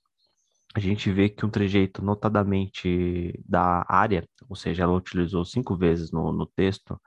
a 0.75 0.81
gente 0.81 1.11
vê 1.13 1.29
que 1.29 1.47
um 1.47 1.51
trejeito 1.51 2.03
notadamente 2.05 3.41
da 3.47 3.85
área, 3.89 4.27
ou 4.49 4.57
seja, 4.57 4.83
ela 4.83 4.93
utilizou 4.93 5.45
cinco 5.45 5.77
vezes 5.77 6.11
no, 6.11 6.33
no 6.33 6.47
texto, 6.47 7.01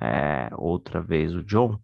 é, 0.00 0.50
outra 0.56 1.00
vez 1.00 1.34
o 1.34 1.42
John, 1.42 1.78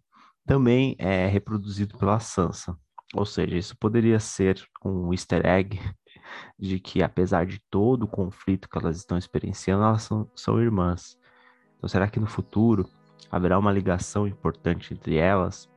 também 0.45 0.95
é 0.97 1.27
reproduzido 1.27 1.97
pela 1.97 2.19
Sansa. 2.19 2.77
Ou 3.13 3.25
seja, 3.25 3.57
isso 3.57 3.77
poderia 3.77 4.19
ser 4.19 4.61
um 4.83 5.11
easter 5.11 5.45
egg 5.45 5.79
de 6.57 6.79
que, 6.79 7.03
apesar 7.03 7.45
de 7.45 7.59
todo 7.69 8.03
o 8.03 8.07
conflito 8.07 8.69
que 8.69 8.77
elas 8.77 8.97
estão 8.97 9.17
experienciando, 9.17 9.83
elas 9.83 10.03
são, 10.03 10.29
são 10.35 10.61
irmãs. 10.61 11.17
Então, 11.77 11.89
será 11.89 12.07
que 12.07 12.19
no 12.19 12.27
futuro 12.27 12.89
haverá 13.29 13.57
uma 13.59 13.71
ligação 13.71 14.27
importante 14.27 14.93
entre 14.93 15.15
elas? 15.15 15.69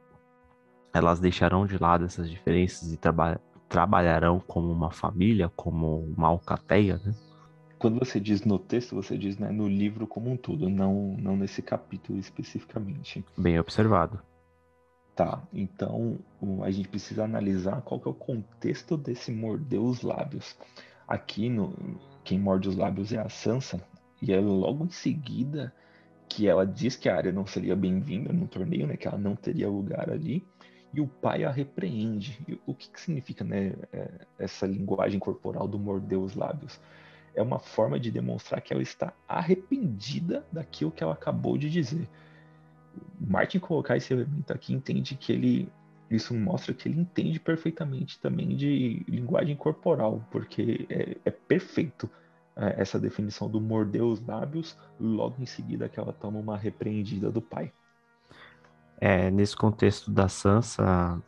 Elas 0.92 1.18
deixarão 1.18 1.66
de 1.66 1.76
lado 1.76 2.04
essas 2.04 2.30
diferenças 2.30 2.92
e 2.92 2.96
traba 2.96 3.40
trabalharão 3.68 4.38
como 4.38 4.70
uma 4.70 4.92
família, 4.92 5.50
como 5.56 6.04
uma 6.16 6.28
alcateia, 6.28 7.00
né? 7.04 7.12
Quando 7.84 7.98
você 7.98 8.18
diz 8.18 8.42
no 8.46 8.58
texto, 8.58 8.94
você 8.94 9.14
diz 9.14 9.36
né, 9.36 9.50
no 9.50 9.68
livro 9.68 10.06
como 10.06 10.30
um 10.30 10.38
todo, 10.38 10.70
não, 10.70 11.18
não 11.18 11.36
nesse 11.36 11.60
capítulo 11.60 12.18
especificamente. 12.18 13.22
Bem 13.36 13.60
observado. 13.60 14.22
Tá, 15.14 15.46
então 15.52 16.18
a 16.62 16.70
gente 16.70 16.88
precisa 16.88 17.24
analisar 17.24 17.82
qual 17.82 18.00
que 18.00 18.08
é 18.08 18.10
o 18.10 18.14
contexto 18.14 18.96
desse 18.96 19.30
morder 19.30 19.82
os 19.82 20.00
lábios. 20.00 20.56
Aqui, 21.06 21.50
no, 21.50 21.74
quem 22.24 22.38
morde 22.38 22.70
os 22.70 22.74
lábios 22.74 23.12
é 23.12 23.18
a 23.18 23.28
Sansa, 23.28 23.86
e 24.22 24.32
é 24.32 24.40
logo 24.40 24.86
em 24.86 24.90
seguida 24.90 25.70
que 26.26 26.48
ela 26.48 26.64
diz 26.64 26.96
que 26.96 27.10
a 27.10 27.14
área 27.14 27.32
não 27.32 27.46
seria 27.46 27.76
bem-vinda 27.76 28.32
no 28.32 28.48
torneio, 28.48 28.86
né, 28.86 28.96
que 28.96 29.06
ela 29.06 29.18
não 29.18 29.36
teria 29.36 29.68
lugar 29.68 30.08
ali, 30.08 30.42
e 30.90 31.02
o 31.02 31.06
pai 31.06 31.44
a 31.44 31.50
repreende. 31.50 32.40
E 32.48 32.58
o 32.64 32.72
que, 32.72 32.88
que 32.88 32.98
significa 32.98 33.44
né, 33.44 33.74
é, 33.92 34.10
essa 34.38 34.66
linguagem 34.66 35.20
corporal 35.20 35.68
do 35.68 35.78
morder 35.78 36.18
os 36.18 36.34
lábios? 36.34 36.80
É 37.34 37.42
uma 37.42 37.58
forma 37.58 37.98
de 37.98 38.10
demonstrar 38.10 38.60
que 38.60 38.72
ela 38.72 38.82
está 38.82 39.12
arrependida 39.28 40.44
daquilo 40.52 40.90
que 40.90 41.02
ela 41.02 41.14
acabou 41.14 41.58
de 41.58 41.68
dizer. 41.68 42.08
Martin 43.20 43.58
colocar 43.58 43.96
esse 43.96 44.12
elemento 44.12 44.52
aqui 44.52 44.72
entende 44.72 45.16
que 45.16 45.32
ele 45.32 45.68
isso 46.10 46.34
mostra 46.34 46.74
que 46.74 46.88
ele 46.88 47.00
entende 47.00 47.40
perfeitamente 47.40 48.18
também 48.20 48.54
de 48.54 49.04
linguagem 49.08 49.56
corporal, 49.56 50.22
porque 50.30 50.86
é, 50.88 51.16
é 51.24 51.30
perfeito 51.30 52.08
é, 52.56 52.80
essa 52.80 52.98
definição 52.98 53.48
do 53.48 53.60
morder 53.60 54.02
os 54.02 54.24
lábios, 54.24 54.76
logo 55.00 55.36
em 55.40 55.46
seguida 55.46 55.88
que 55.88 55.98
ela 55.98 56.12
toma 56.12 56.38
uma 56.38 56.56
repreendida 56.56 57.30
do 57.30 57.40
pai. 57.40 57.72
É, 59.00 59.30
nesse 59.30 59.56
contexto 59.56 60.10
da 60.10 60.28
Sansa, 60.28 61.20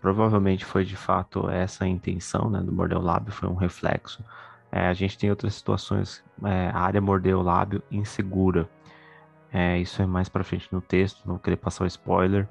provavelmente 0.00 0.64
foi 0.64 0.84
de 0.84 0.96
fato 0.96 1.50
essa 1.50 1.84
a 1.84 1.88
intenção, 1.88 2.48
né, 2.48 2.60
do 2.60 2.72
morder 2.72 2.98
o 2.98 3.02
lábio, 3.02 3.32
foi 3.32 3.48
um 3.48 3.54
reflexo. 3.54 4.24
É, 4.72 4.86
a 4.86 4.92
gente 4.92 5.18
tem 5.18 5.30
outras 5.30 5.54
situações, 5.54 6.22
é, 6.44 6.68
a 6.68 6.78
área 6.78 7.00
morder 7.00 7.36
o 7.36 7.42
lábio 7.42 7.82
insegura, 7.90 8.68
é, 9.52 9.78
isso 9.78 10.00
é 10.00 10.06
mais 10.06 10.28
pra 10.28 10.44
frente 10.44 10.68
no 10.70 10.80
texto, 10.80 11.22
não 11.24 11.34
vou 11.34 11.42
querer 11.42 11.56
passar 11.56 11.84
o 11.84 11.86
spoiler. 11.86 12.48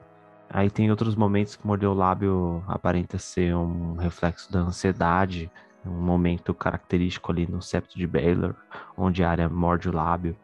Aí 0.49 0.69
tem 0.69 0.89
outros 0.89 1.15
momentos 1.15 1.55
que 1.55 1.65
morder 1.65 1.87
o 1.87 1.93
lábio 1.93 2.63
aparenta 2.67 3.17
ser 3.17 3.55
um 3.55 3.95
reflexo 3.95 4.51
da 4.51 4.59
ansiedade, 4.59 5.49
um 5.85 5.91
momento 5.91 6.53
característico 6.53 7.31
ali 7.31 7.47
no 7.47 7.61
septo 7.61 7.97
de 7.97 8.05
Baylor, 8.05 8.55
onde 8.97 9.23
a 9.23 9.29
área 9.29 9.47
morde 9.47 9.87
o 9.87 9.93
lábio. 9.93 10.35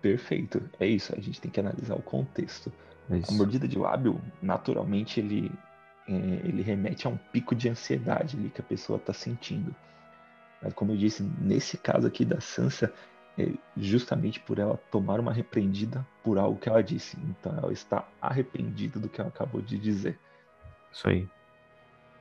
Perfeito, 0.00 0.62
é 0.78 0.86
isso, 0.86 1.14
a 1.16 1.20
gente 1.20 1.40
tem 1.40 1.50
que 1.50 1.60
analisar 1.60 1.94
o 1.94 2.02
contexto. 2.02 2.72
É 3.10 3.20
a 3.28 3.32
mordida 3.32 3.66
de 3.66 3.76
lábio, 3.76 4.20
naturalmente, 4.40 5.18
ele, 5.18 5.50
é, 6.06 6.12
ele 6.12 6.62
remete 6.62 7.06
a 7.06 7.10
um 7.10 7.16
pico 7.32 7.54
de 7.54 7.68
ansiedade 7.68 8.36
ali 8.36 8.50
que 8.50 8.60
a 8.60 8.64
pessoa 8.64 8.98
está 8.98 9.12
sentindo. 9.12 9.74
Mas 10.62 10.72
como 10.74 10.92
eu 10.92 10.96
disse, 10.96 11.22
nesse 11.40 11.78
caso 11.78 12.06
aqui 12.06 12.24
da 12.24 12.40
Sansa, 12.40 12.92
é 13.38 13.48
justamente 13.76 14.40
por 14.40 14.58
ela 14.58 14.76
tomar 14.90 15.20
uma 15.20 15.32
repreendida 15.32 16.06
por 16.22 16.38
algo 16.38 16.58
que 16.58 16.68
ela 16.68 16.82
disse. 16.82 17.16
Então 17.22 17.56
ela 17.56 17.72
está 17.72 18.06
arrependida 18.20 18.98
do 18.98 19.08
que 19.08 19.20
ela 19.20 19.30
acabou 19.30 19.60
de 19.60 19.78
dizer. 19.78 20.18
Isso 20.92 21.08
aí. 21.08 21.26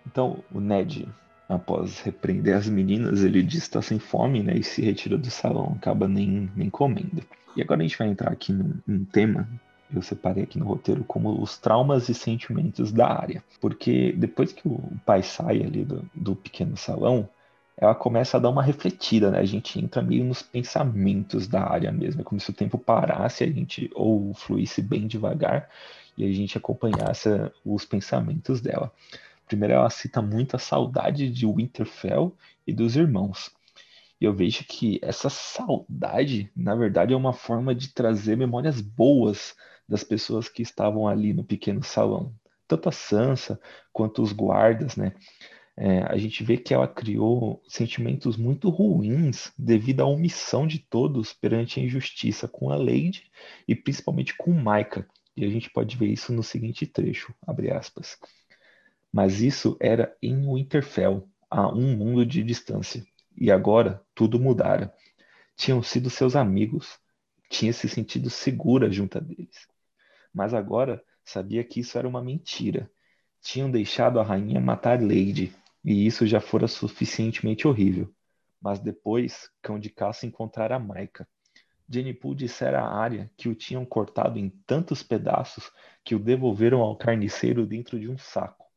Então 0.06 0.44
o 0.52 0.60
Ned, 0.60 1.08
após 1.48 2.00
repreender 2.02 2.56
as 2.56 2.70
meninas, 2.70 3.24
ele 3.24 3.44
diz 3.44 3.62
que 3.62 3.68
está 3.68 3.82
sem 3.82 4.00
fome 4.00 4.42
né, 4.42 4.56
e 4.56 4.64
se 4.64 4.82
retira 4.82 5.18
do 5.18 5.30
salão, 5.30 5.76
acaba 5.76 6.08
nem, 6.08 6.50
nem 6.56 6.70
comendo. 6.70 7.24
E 7.56 7.62
agora 7.62 7.82
a 7.82 7.84
gente 7.84 7.98
vai 7.98 8.08
entrar 8.08 8.32
aqui 8.32 8.54
num, 8.54 8.80
num 8.88 9.04
tema 9.04 9.48
eu 9.94 10.02
separei 10.02 10.44
aqui 10.44 10.60
no 10.60 10.66
roteiro 10.66 11.04
como 11.04 11.42
os 11.42 11.58
traumas 11.58 12.10
e 12.10 12.14
sentimentos 12.14 12.92
da 12.92 13.08
área. 13.08 13.44
Porque 13.60 14.14
depois 14.14 14.54
que 14.54 14.68
o 14.68 14.80
pai 15.06 15.24
sai 15.24 15.64
ali 15.64 15.84
do, 15.84 16.08
do 16.14 16.36
pequeno 16.36 16.78
salão, 16.78 17.28
ela 17.82 17.96
começa 17.96 18.36
a 18.36 18.40
dar 18.42 18.50
uma 18.50 18.62
refletida, 18.62 19.32
né? 19.32 19.40
A 19.40 19.46
gente 19.46 19.80
entra 19.80 20.02
meio 20.02 20.26
nos 20.26 20.42
pensamentos 20.42 21.48
da 21.48 21.64
área 21.64 21.94
mesmo. 21.94 22.20
É 22.20 22.24
como 22.26 22.40
se 22.40 22.50
o 22.50 22.54
tempo 22.54 22.78
parasse, 22.78 23.42
a 23.42 23.48
gente 23.48 23.90
ou 23.96 24.34
fluísse 24.34 24.82
bem 24.82 25.08
devagar 25.08 25.70
e 26.18 26.26
a 26.26 26.32
gente 26.32 26.58
acompanhasse 26.58 27.30
os 27.64 27.86
pensamentos 27.86 28.60
dela. 28.60 28.92
Primeiro, 29.48 29.76
ela 29.76 29.90
cita 29.90 30.22
muito 30.22 30.58
a 30.58 30.60
saudade 30.60 31.32
de 31.32 31.48
Winterfell 31.48 32.36
e 32.68 32.74
dos 32.74 32.98
irmãos. 32.98 33.50
E 34.20 34.26
eu 34.26 34.34
vejo 34.34 34.66
que 34.66 35.00
essa 35.02 35.30
saudade, 35.30 36.52
na 36.54 36.76
verdade, 36.76 37.14
é 37.14 37.18
uma 37.18 37.32
forma 37.32 37.74
de 37.74 37.94
trazer 37.94 38.36
memórias 38.36 38.82
boas 38.82 39.56
das 39.88 40.04
pessoas 40.04 40.50
que 40.50 40.62
estavam 40.62 41.08
ali 41.08 41.34
no 41.34 41.46
pequeno 41.46 41.82
salão. 41.82 42.34
Tanto 42.68 42.90
a 42.90 42.92
Sansa 42.92 43.58
quanto 43.94 44.22
os 44.22 44.34
guardas, 44.34 44.98
né? 44.98 45.14
É, 45.82 46.04
a 46.12 46.18
gente 46.18 46.44
vê 46.44 46.58
que 46.58 46.74
ela 46.74 46.90
criou 46.90 47.64
sentimentos 47.66 48.36
muito 48.36 48.68
ruins 48.68 49.54
devido 49.58 50.02
à 50.02 50.06
omissão 50.06 50.68
de 50.68 50.78
todos 50.78 51.32
perante 51.32 51.80
a 51.80 51.84
injustiça 51.84 52.50
com 52.50 52.70
a 52.70 52.76
Lady 52.76 53.32
e 53.66 53.74
principalmente 53.74 54.36
com 54.36 54.52
Micah. 54.52 55.08
E 55.38 55.46
a 55.46 55.50
gente 55.50 55.70
pode 55.70 55.96
ver 55.96 56.08
isso 56.08 56.34
no 56.34 56.44
seguinte 56.44 56.86
trecho, 56.86 57.34
abre 57.48 57.72
aspas. 57.72 58.18
Mas 59.10 59.40
isso 59.40 59.78
era 59.80 60.14
em 60.22 60.54
Winterfell, 60.54 61.26
a 61.50 61.70
um 61.70 61.96
mundo 61.96 62.26
de 62.26 62.44
distância. 62.44 63.02
E 63.38 63.50
agora 63.50 64.04
tudo 64.14 64.38
mudara. 64.38 64.94
Tinham 65.56 65.82
sido 65.82 66.10
seus 66.10 66.36
amigos, 66.36 67.00
tinha 67.50 67.72
se 67.72 67.88
sentido 67.88 68.30
segura 68.30 68.92
junto 68.92 69.22
deles. 69.22 69.66
Mas 70.34 70.54
agora 70.54 71.02
sabia 71.24 71.64
que 71.64 71.80
isso 71.80 71.98
era 71.98 72.06
uma 72.08 72.22
mentira. 72.22 72.92
Tinham 73.42 73.72
deixado 73.72 74.20
a 74.20 74.24
rainha 74.24 74.60
matar 74.60 75.02
Lady 75.02 75.54
e 75.90 76.06
isso 76.06 76.28
já 76.28 76.40
fora 76.40 76.68
suficientemente 76.68 77.68
horrível. 77.68 78.14
Mas 78.62 78.80
depois, 78.80 79.50
cão 79.60 79.80
de 79.80 79.90
caça 79.90 80.28
encontrara 80.28 80.78
Maica. 80.78 81.28
Jenny 81.90 82.14
Poole 82.14 82.38
dissera 82.38 82.82
à 82.82 82.96
área 82.96 83.32
que 83.36 83.50
o 83.50 83.56
tinham 83.56 83.84
cortado 83.84 84.38
em 84.38 84.50
tantos 84.68 85.02
pedaços 85.02 85.72
que 86.04 86.14
o 86.14 86.20
devolveram 86.20 86.82
ao 86.82 86.96
carniceiro 86.96 87.66
dentro 87.66 88.00
de 88.00 88.08
um 88.08 88.20
saco. 88.20 88.68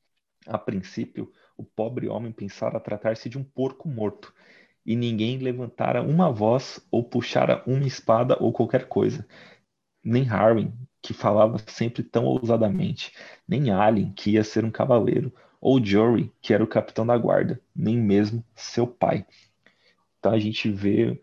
A 0.47 0.57
princípio, 0.57 1.31
o 1.55 1.63
pobre 1.63 2.09
homem 2.09 2.33
pensara 2.33 2.81
tratar-se 2.81 3.29
de 3.29 3.37
um 3.37 3.45
porco 3.45 3.91
morto, 3.91 4.33
e 4.85 4.97
ninguém 4.97 5.37
levantara 5.37 6.03
uma 6.03 6.33
voz 6.33 6.81
ou 6.91 7.05
puxara 7.05 7.63
uma 7.67 7.87
espada 7.87 8.39
ou 8.41 8.55
qualquer 8.55 8.89
coisa. 8.89 9.29
Nem 10.03 10.27
Harwin, 10.31 10.73
que 11.03 11.13
falava 11.13 11.59
sempre 11.67 12.03
tão 12.03 12.25
ousadamente, 12.25 13.13
nem 13.47 13.71
Alien, 13.71 14.15
que 14.15 14.31
ia 14.31 14.43
ser 14.43 14.65
um 14.65 14.71
cavaleiro, 14.71 15.31
ou 15.63 15.83
Jory, 15.83 16.33
que 16.43 16.53
era 16.53 16.65
o 16.65 16.67
capitão 16.67 17.07
da 17.07 17.17
guarda, 17.17 17.61
nem 17.75 17.97
mesmo 17.97 18.45
seu 18.57 18.85
pai. 18.85 19.25
Então 20.19 20.33
a 20.33 20.39
gente 20.39 20.69
vê 20.69 21.23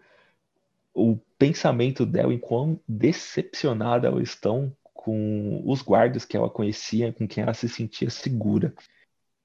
o 0.93 1.17
pensamento 1.37 2.05
dela 2.05 2.33
em 2.33 2.39
quão 2.39 2.79
decepcionada 2.87 4.07
ela 4.07 4.23
estão 4.23 4.73
com 4.93 5.61
os 5.65 5.81
guardas 5.81 6.23
que 6.23 6.37
ela 6.37 6.49
conhecia, 6.49 7.11
com 7.11 7.27
quem 7.27 7.43
ela 7.43 7.53
se 7.53 7.67
sentia 7.67 8.09
segura. 8.09 8.73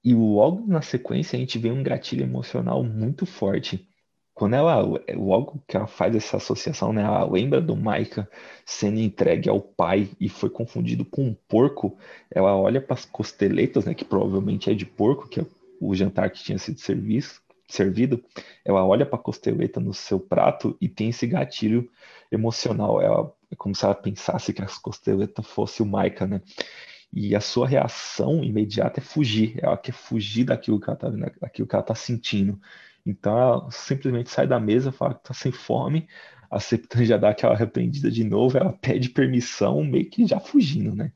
E 0.05 0.15
logo 0.15 0.65
na 0.67 0.81
sequência 0.81 1.37
a 1.37 1.41
gente 1.41 1.59
vê 1.59 1.73
um 1.73 1.83
gatilho 1.83 2.23
emocional 2.23 2.85
muito 2.85 3.27
forte 3.27 3.89
quando 4.35 4.55
ela, 4.55 4.81
logo 5.15 5.63
que 5.67 5.77
ela 5.77 5.87
faz 5.87 6.15
essa 6.17 6.39
associação, 6.39 6.93
né, 6.93 7.03
ela 7.03 7.25
lembra 7.25 7.61
do 7.61 7.77
Micah 7.77 8.29
sendo 8.67 8.99
entregue 8.99 9.49
ao 9.49 9.61
pai 9.61 10.09
e 10.21 10.29
foi 10.29 10.51
confundido 10.51 11.05
com 11.05 11.23
um 11.25 11.37
porco, 11.49 11.97
ela 12.31 12.57
olha 12.57 12.81
para 12.81 12.95
as 12.95 13.05
costeletas, 13.05 13.85
né, 13.85 13.95
que 13.95 14.05
provavelmente 14.05 14.69
é 14.71 14.75
de 14.75 14.85
porco, 14.85 15.29
que 15.29 15.41
é 15.41 15.47
o 15.81 15.95
jantar 15.95 16.31
que 16.31 16.43
tinha 16.43 16.59
sido 16.59 16.81
serviço, 16.81 17.41
servido, 17.69 18.23
ela 18.65 18.85
olha 18.85 19.07
para 19.07 19.19
a 19.19 19.23
costeleta 19.23 19.81
no 19.81 19.95
seu 19.95 20.19
prato 20.19 20.77
e 20.81 20.89
tem 20.89 21.11
esse 21.11 21.27
gatilho 21.27 21.89
emocional. 22.31 23.01
Ela, 23.01 23.33
é 23.51 23.57
como 23.57 23.75
se 23.75 23.85
ela 23.85 23.95
pensasse 23.95 24.53
que 24.53 24.63
as 24.63 24.79
costeletas 24.79 25.47
fosse 25.47 25.83
o 25.83 25.87
Micah, 25.87 26.27
né? 26.27 26.41
E 27.13 27.35
a 27.35 27.41
sua 27.41 27.67
reação 27.69 28.43
imediata 28.43 28.99
é 28.99 29.03
fugir. 29.03 29.55
Ela 29.63 29.77
quer 29.77 29.93
fugir 29.93 30.45
daquilo 30.45 30.81
que 30.81 30.91
ela 30.91 30.99
está 30.99 31.83
tá 31.83 31.95
sentindo. 31.95 32.61
Então 33.05 33.37
ela 33.37 33.71
simplesmente 33.71 34.31
sai 34.31 34.47
da 34.47 34.59
mesa, 34.59 34.93
fala 34.93 35.15
que 35.15 35.25
tá 35.25 35.35
sem 35.35 35.53
fome, 35.53 36.09
a 36.51 36.61
Septan 36.61 37.05
já 37.05 37.17
dá 37.17 37.31
aquela 37.31 37.55
arrependida 37.55 38.11
de 38.11 38.25
novo, 38.25 38.57
ela 38.57 38.73
pede 38.73 39.11
permissão, 39.11 39.83
meio 39.85 40.09
que 40.09 40.27
já 40.27 40.39
fugindo, 40.41 40.95
né? 40.95 41.13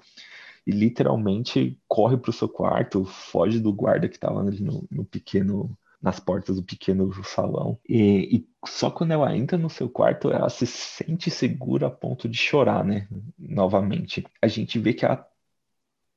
E 0.66 0.70
literalmente 0.70 1.80
corre 1.88 2.16
pro 2.16 2.32
seu 2.32 2.48
quarto, 2.48 3.04
foge 3.04 3.58
do 3.58 3.72
guarda 3.72 4.08
que 4.08 4.18
tava 4.18 4.40
ali 4.40 4.60
no, 4.60 4.86
no 4.90 5.04
pequeno 5.04 5.76
nas 6.00 6.20
portas 6.20 6.56
do 6.56 6.62
pequeno 6.62 7.12
salão. 7.24 7.78
E, 7.88 8.36
e, 8.36 8.48
só 8.66 8.90
quando 8.90 9.12
ela 9.12 9.36
entra 9.36 9.58
no 9.58 9.68
seu 9.68 9.88
quarto, 9.88 10.30
ela 10.30 10.48
se 10.48 10.66
sente 10.66 11.30
segura 11.30 11.88
a 11.88 11.90
ponto 11.90 12.28
de 12.28 12.38
chorar, 12.38 12.84
né? 12.84 13.08
Novamente. 13.38 14.24
A 14.40 14.46
gente 14.46 14.78
vê 14.78 14.94
que 14.94 15.04
ela 15.04 15.26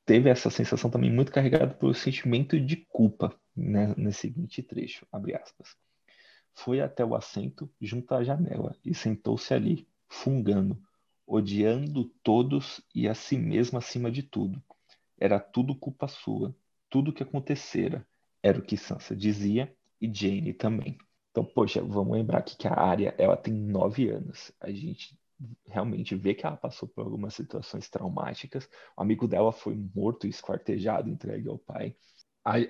teve 0.04 0.30
essa 0.30 0.50
sensação 0.50 0.90
também 0.90 1.10
muito 1.10 1.32
carregada 1.32 1.74
pelo 1.74 1.94
sentimento 1.94 2.58
de 2.60 2.76
culpa, 2.76 3.34
né, 3.56 3.94
nesse 3.96 4.22
seguinte 4.22 4.62
trecho, 4.62 5.06
abre 5.12 5.34
aspas. 5.34 5.76
Foi 6.54 6.80
até 6.80 7.04
o 7.04 7.14
assento 7.14 7.70
junto 7.80 8.14
à 8.14 8.22
janela 8.22 8.76
e 8.84 8.94
sentou-se 8.94 9.52
ali, 9.54 9.88
fungando, 10.08 10.80
odiando 11.26 12.04
todos 12.22 12.82
e 12.94 13.08
a 13.08 13.14
si 13.14 13.38
mesma 13.38 13.78
acima 13.78 14.10
de 14.10 14.22
tudo. 14.22 14.62
Era 15.18 15.40
tudo 15.40 15.74
culpa 15.74 16.08
sua, 16.08 16.54
tudo 16.90 17.12
que 17.12 17.22
acontecera. 17.22 18.06
Era 18.42 18.58
o 18.58 18.62
que 18.62 18.76
Sansa 18.76 19.16
dizia 19.16 19.74
e 20.00 20.12
Jane 20.12 20.52
também. 20.52 20.98
Então, 21.30 21.44
poxa, 21.44 21.80
vamos 21.80 22.12
lembrar 22.12 22.38
aqui 22.38 22.56
que 22.56 22.68
a 22.68 22.74
Arya, 22.74 23.14
ela 23.16 23.36
tem 23.36 23.54
nove 23.54 24.10
anos. 24.10 24.52
A 24.60 24.70
gente 24.70 25.18
realmente 25.66 26.14
vê 26.14 26.34
que 26.34 26.46
ela 26.46 26.56
passou 26.56 26.88
por 26.88 27.04
algumas 27.04 27.34
situações 27.34 27.88
traumáticas. 27.88 28.68
O 28.96 29.02
amigo 29.02 29.26
dela 29.26 29.52
foi 29.52 29.76
morto 29.94 30.26
esquartejado, 30.26 31.10
entregue 31.10 31.48
ao 31.48 31.58
pai. 31.58 31.94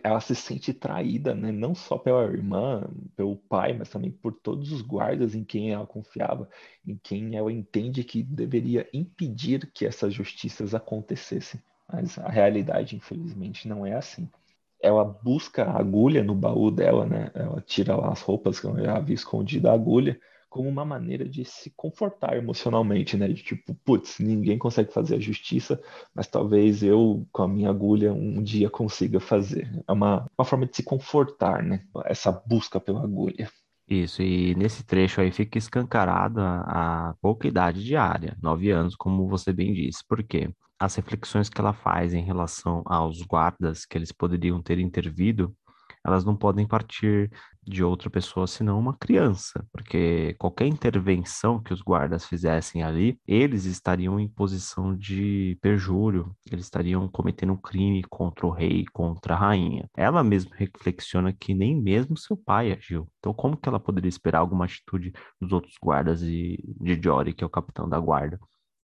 Ela 0.02 0.21
se 0.21 0.35
sente 0.35 0.75
traída, 0.75 1.35
né? 1.35 1.50
não 1.50 1.75
só 1.75 1.97
pela 1.97 2.25
irmã, 2.25 2.87
pelo 3.17 3.37
pai, 3.37 3.73
mas 3.73 3.88
também 3.88 4.11
por 4.11 4.35
todos 4.35 4.71
os 4.71 4.83
guardas 4.83 5.35
em 5.35 5.43
quem 5.43 5.73
ela 5.73 5.87
confiava, 5.87 6.49
em 6.87 6.99
quem 7.02 7.37
ela 7.37 7.50
entende 7.50 8.05
que 8.05 8.23
deveria 8.23 8.87
impedir 8.93 9.71
que 9.73 9.87
essas 9.87 10.12
justiças 10.12 10.75
acontecessem. 10.75 11.59
Mas 11.91 12.19
a 12.19 12.29
realidade, 12.29 12.97
infelizmente, 12.97 13.67
não 13.67 13.87
é 13.87 13.95
assim 13.95 14.29
ela 14.83 15.05
busca 15.05 15.62
a 15.62 15.79
agulha 15.79 16.25
no 16.25 16.35
baú 16.35 16.69
dela, 16.69 17.07
né? 17.07 17.31
Ela 17.35 17.61
tira 17.61 17.95
lá 17.95 18.11
as 18.11 18.21
roupas 18.21 18.59
que 18.59 18.67
ela 18.67 18.97
havia 18.97 19.14
escondido 19.14 19.69
a 19.69 19.73
agulha 19.73 20.21
como 20.52 20.68
uma 20.68 20.85
maneira 20.85 21.26
de 21.26 21.47
se 21.47 21.73
confortar 21.75 22.37
emocionalmente, 22.37 23.16
né? 23.16 23.26
De 23.26 23.42
tipo, 23.42 23.75
putz, 23.87 24.18
ninguém 24.18 24.59
consegue 24.59 24.92
fazer 24.92 25.16
a 25.16 25.18
justiça, 25.18 25.82
mas 26.14 26.26
talvez 26.26 26.82
eu, 26.82 27.26
com 27.32 27.42
a 27.44 27.49
minha 27.49 27.71
agulha, 27.71 28.12
um 28.12 28.42
dia 28.42 28.68
consiga 28.68 29.18
fazer. 29.18 29.82
É 29.88 29.92
uma, 29.92 30.28
uma 30.37 30.44
forma 30.44 30.66
de 30.66 30.76
se 30.76 30.82
confortar, 30.82 31.62
né? 31.62 31.82
Essa 32.04 32.30
busca 32.30 32.78
pela 32.78 33.02
agulha. 33.02 33.50
Isso, 33.88 34.23
e 34.23 34.54
nesse 34.54 34.85
trecho 34.85 35.23
aí 35.23 35.32
fica 35.32 35.56
escancarada 35.56 36.42
a 36.66 37.14
pouca 37.21 37.49
idade 37.49 37.82
diária, 37.82 38.37
nove 38.42 38.71
anos, 38.71 38.94
como 38.94 39.26
você 39.26 39.54
bem 39.54 39.73
disse. 39.73 40.04
Por 40.06 40.23
quê? 40.23 40.50
As 40.78 40.94
reflexões 40.97 41.49
que 41.49 41.61
ela 41.61 41.73
faz 41.73 42.12
em 42.12 42.23
relação 42.23 42.82
aos 42.85 43.23
guardas 43.23 43.87
que 43.87 43.97
eles 43.97 44.12
poderiam 44.12 44.61
ter 44.62 44.78
intervido 44.78 45.54
elas 46.04 46.25
não 46.25 46.37
podem 46.37 46.66
partir 46.66 47.30
de 47.64 47.85
outra 47.85 48.11
pessoa 48.11 48.47
senão 48.47 48.78
uma 48.78 48.97
criança, 48.97 49.64
porque 49.73 50.35
qualquer 50.35 50.66
intervenção 50.66 51.62
que 51.62 51.73
os 51.73 51.80
guardas 51.80 52.26
fizessem 52.26 52.82
ali, 52.82 53.18
eles 53.26 53.64
estariam 53.64 54.18
em 54.18 54.28
posição 54.28 54.97
de 54.97 55.56
perjúrio, 55.61 56.35
eles 56.50 56.64
estariam 56.64 57.09
cometendo 57.09 57.52
um 57.52 57.56
crime 57.56 58.02
contra 58.11 58.47
o 58.47 58.50
rei, 58.50 58.85
contra 58.92 59.35
a 59.35 59.38
rainha. 59.38 59.88
Ela 59.97 60.25
mesma 60.25 60.56
reflexiona 60.56 61.32
que 61.32 61.54
nem 61.54 61.80
mesmo 61.80 62.16
seu 62.16 62.37
pai 62.37 62.73
agiu. 62.73 63.09
Então, 63.18 63.32
como 63.32 63.56
que 63.56 63.68
ela 63.68 63.78
poderia 63.80 64.09
esperar 64.09 64.40
alguma 64.40 64.64
atitude 64.64 65.12
dos 65.40 65.52
outros 65.52 65.75
guardas 65.80 66.23
e 66.23 66.59
de 66.80 67.00
Jory, 67.00 67.32
que 67.32 67.44
é 67.44 67.47
o 67.47 67.50
capitão 67.50 67.88
da 67.88 67.99
guarda? 68.00 68.38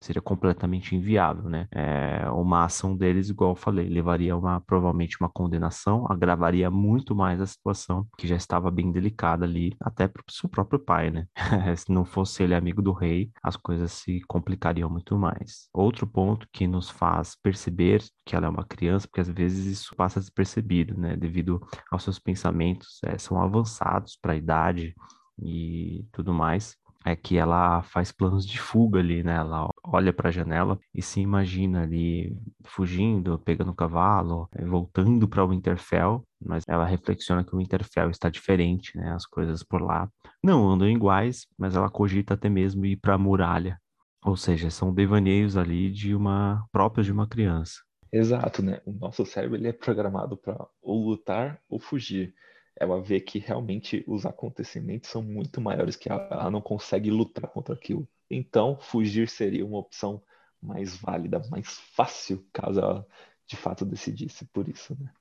Seria 0.03 0.21
completamente 0.21 0.95
inviável, 0.95 1.49
né? 1.49 1.67
É, 1.71 2.29
uma 2.31 2.65
ação 2.65 2.95
deles, 2.95 3.29
igual 3.29 3.51
eu 3.51 3.55
falei, 3.55 3.87
levaria 3.87 4.35
uma 4.35 4.59
provavelmente 4.59 5.17
uma 5.19 5.29
condenação, 5.29 6.05
agravaria 6.09 6.69
muito 6.69 7.15
mais 7.15 7.39
a 7.39 7.45
situação 7.45 8.05
que 8.17 8.27
já 8.27 8.35
estava 8.35 8.69
bem 8.69 8.91
delicada 8.91 9.45
ali, 9.45 9.75
até 9.79 10.07
para 10.07 10.21
o 10.21 10.31
seu 10.31 10.49
próprio 10.49 10.79
pai, 10.79 11.09
né? 11.09 11.25
Se 11.77 11.91
não 11.91 12.03
fosse 12.03 12.43
ele 12.43 12.53
amigo 12.53 12.81
do 12.81 12.91
rei, 12.91 13.31
as 13.41 13.55
coisas 13.55 13.93
se 13.93 14.19
complicariam 14.27 14.89
muito 14.89 15.17
mais. 15.17 15.69
Outro 15.73 16.05
ponto 16.05 16.47
que 16.51 16.67
nos 16.67 16.89
faz 16.89 17.35
perceber 17.41 18.03
que 18.25 18.35
ela 18.35 18.47
é 18.47 18.49
uma 18.49 18.65
criança, 18.65 19.07
porque 19.07 19.21
às 19.21 19.29
vezes 19.29 19.65
isso 19.65 19.95
passa 19.95 20.19
despercebido, 20.19 20.97
né? 20.97 21.15
Devido 21.15 21.61
aos 21.89 22.03
seus 22.03 22.19
pensamentos, 22.19 22.99
é, 23.05 23.17
são 23.17 23.41
avançados 23.41 24.17
para 24.21 24.33
a 24.33 24.35
idade 24.35 24.93
e 25.41 26.05
tudo 26.11 26.33
mais 26.33 26.77
é 27.05 27.15
que 27.15 27.37
ela 27.37 27.81
faz 27.83 28.11
planos 28.11 28.45
de 28.45 28.59
fuga 28.59 28.99
ali, 28.99 29.23
né? 29.23 29.35
Ela 29.35 29.69
olha 29.83 30.13
para 30.13 30.29
a 30.29 30.31
janela 30.31 30.79
e 30.93 31.01
se 31.01 31.19
imagina 31.19 31.83
ali 31.83 32.35
fugindo, 32.63 33.37
pegando 33.39 33.71
o 33.71 33.75
cavalo, 33.75 34.47
eh, 34.55 34.65
voltando 34.65 35.27
para 35.27 35.43
o 35.43 35.49
Winterfell, 35.49 36.23
mas 36.39 36.63
ela 36.67 36.85
reflexiona 36.85 37.43
que 37.43 37.53
o 37.53 37.57
Winterfell 37.57 38.09
está 38.09 38.29
diferente, 38.29 38.97
né? 38.97 39.11
As 39.13 39.25
coisas 39.25 39.63
por 39.63 39.81
lá 39.81 40.09
não 40.43 40.69
andam 40.69 40.89
iguais, 40.89 41.45
mas 41.57 41.75
ela 41.75 41.89
cogita 41.89 42.33
até 42.33 42.49
mesmo 42.49 42.85
ir 42.85 42.97
para 42.97 43.15
a 43.15 43.17
muralha. 43.17 43.77
Ou 44.25 44.37
seja, 44.37 44.69
são 44.69 44.93
devaneios 44.93 45.57
ali 45.57 45.91
de 45.91 46.15
uma 46.15 46.65
próprios 46.71 47.05
de 47.05 47.11
uma 47.11 47.27
criança. 47.27 47.81
Exato, 48.11 48.61
né? 48.61 48.79
O 48.85 48.93
nosso 48.93 49.25
cérebro 49.25 49.57
ele 49.57 49.67
é 49.67 49.73
programado 49.73 50.37
para 50.37 50.55
ou 50.81 51.09
lutar 51.09 51.59
ou 51.67 51.79
fugir 51.79 52.33
ela 52.75 53.01
vê 53.01 53.19
que 53.19 53.39
realmente 53.39 54.03
os 54.07 54.25
acontecimentos 54.25 55.09
são 55.09 55.21
muito 55.21 55.61
maiores 55.61 55.95
que 55.95 56.11
ela, 56.11 56.27
ela 56.31 56.51
não 56.51 56.61
consegue 56.61 57.09
lutar 57.11 57.49
contra 57.49 57.73
aquilo. 57.73 58.07
Então, 58.29 58.77
fugir 58.79 59.29
seria 59.29 59.65
uma 59.65 59.77
opção 59.77 60.21
mais 60.61 60.95
válida, 60.95 61.41
mais 61.49 61.77
fácil, 61.95 62.45
caso 62.51 62.79
ela 62.79 63.07
de 63.45 63.57
fato 63.57 63.85
decidisse 63.85 64.45
por 64.45 64.67
isso, 64.67 64.97
né? 64.99 65.11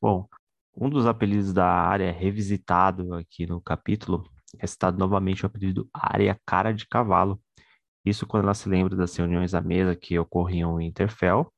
Bom, 0.00 0.28
um 0.76 0.88
dos 0.88 1.06
apelidos 1.06 1.52
da 1.52 1.66
área 1.66 2.12
revisitado 2.12 3.14
aqui 3.14 3.46
no 3.46 3.60
capítulo 3.60 4.30
é 4.58 4.66
citado 4.66 4.98
novamente 4.98 5.44
o 5.44 5.46
apelido 5.46 5.88
área 5.92 6.38
cara 6.46 6.72
de 6.72 6.86
cavalo. 6.86 7.40
Isso 8.04 8.26
quando 8.26 8.44
ela 8.44 8.54
se 8.54 8.68
lembra 8.68 8.94
das 8.96 9.16
reuniões 9.16 9.54
à 9.54 9.60
mesa 9.60 9.96
que 9.96 10.18
ocorriam 10.18 10.80
em 10.80 10.88
Interfell 10.88 11.52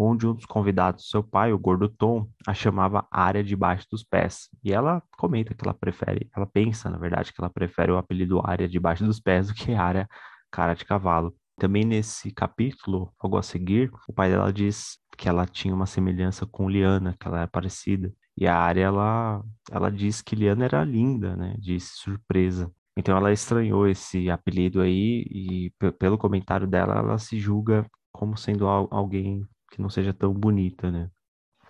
onde 0.00 0.26
um 0.26 0.34
dos 0.34 0.46
convidados, 0.46 1.10
seu 1.10 1.22
pai, 1.22 1.52
o 1.52 1.58
gordo 1.58 1.88
Tom, 1.88 2.26
a 2.46 2.54
chamava 2.54 3.06
área 3.10 3.44
debaixo 3.44 3.86
dos 3.90 4.02
pés. 4.02 4.48
E 4.64 4.72
ela 4.72 5.02
comenta 5.18 5.54
que 5.54 5.64
ela 5.64 5.74
prefere, 5.74 6.30
ela 6.34 6.46
pensa, 6.46 6.88
na 6.88 6.98
verdade, 6.98 7.32
que 7.32 7.40
ela 7.40 7.50
prefere 7.50 7.92
o 7.92 7.98
apelido 7.98 8.40
área 8.44 8.68
debaixo 8.68 9.04
dos 9.04 9.20
pés 9.20 9.48
do 9.48 9.54
que 9.54 9.74
área 9.74 10.08
cara 10.50 10.74
de 10.74 10.84
cavalo. 10.84 11.34
Também 11.58 11.84
nesse 11.84 12.30
capítulo, 12.30 13.12
logo 13.22 13.36
a 13.36 13.42
seguir, 13.42 13.90
o 14.08 14.12
pai 14.12 14.30
dela 14.30 14.50
diz 14.52 14.98
que 15.18 15.28
ela 15.28 15.46
tinha 15.46 15.74
uma 15.74 15.86
semelhança 15.86 16.46
com 16.46 16.68
Liana, 16.68 17.14
que 17.20 17.28
ela 17.28 17.42
é 17.42 17.46
parecida. 17.46 18.10
E 18.36 18.46
a 18.46 18.56
área, 18.56 18.84
ela, 18.84 19.44
ela 19.70 19.90
diz 19.90 20.22
que 20.22 20.34
Liana 20.34 20.64
era 20.64 20.82
linda, 20.82 21.36
né? 21.36 21.54
Disse 21.58 21.96
surpresa. 21.96 22.72
Então 22.96 23.16
ela 23.16 23.32
estranhou 23.32 23.86
esse 23.86 24.30
apelido 24.30 24.80
aí 24.80 25.26
e 25.30 25.72
pelo 25.98 26.16
comentário 26.16 26.66
dela, 26.66 26.98
ela 26.98 27.18
se 27.18 27.38
julga 27.38 27.86
como 28.12 28.36
sendo 28.36 28.66
alguém 28.66 29.46
que 29.70 29.80
não 29.80 29.88
seja 29.88 30.12
tão 30.12 30.32
bonita, 30.34 30.90
né? 30.90 31.10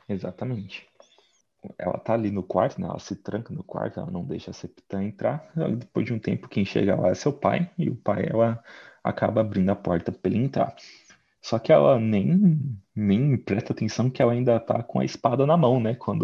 Exatamente. 0.08 0.88
Ela 1.78 1.98
tá 1.98 2.14
ali 2.14 2.30
no 2.30 2.42
quarto, 2.42 2.80
né? 2.80 2.88
Ela 2.88 2.98
se 2.98 3.14
tranca 3.14 3.52
no 3.52 3.62
quarto, 3.62 4.00
ela 4.00 4.10
não 4.10 4.24
deixa 4.24 4.50
a 4.50 4.54
Septã 4.54 5.04
entrar. 5.04 5.52
Depois 5.76 6.06
de 6.06 6.12
um 6.12 6.18
tempo, 6.18 6.48
quem 6.48 6.64
chega 6.64 6.96
lá 6.96 7.08
é 7.10 7.14
seu 7.14 7.32
pai, 7.32 7.70
e 7.76 7.90
o 7.90 7.96
pai, 7.96 8.26
ela 8.28 8.62
acaba 9.04 9.42
abrindo 9.42 9.70
a 9.70 9.76
porta 9.76 10.10
para 10.10 10.30
ele 10.30 10.44
entrar. 10.44 10.74
Só 11.42 11.58
que 11.58 11.72
ela 11.72 11.98
nem, 11.98 12.60
nem 12.94 13.36
presta 13.36 13.72
atenção 13.72 14.10
que 14.10 14.20
ela 14.22 14.32
ainda 14.32 14.58
tá 14.60 14.82
com 14.82 15.00
a 15.00 15.04
espada 15.04 15.46
na 15.46 15.56
mão, 15.56 15.80
né? 15.80 15.94
Quando 15.94 16.22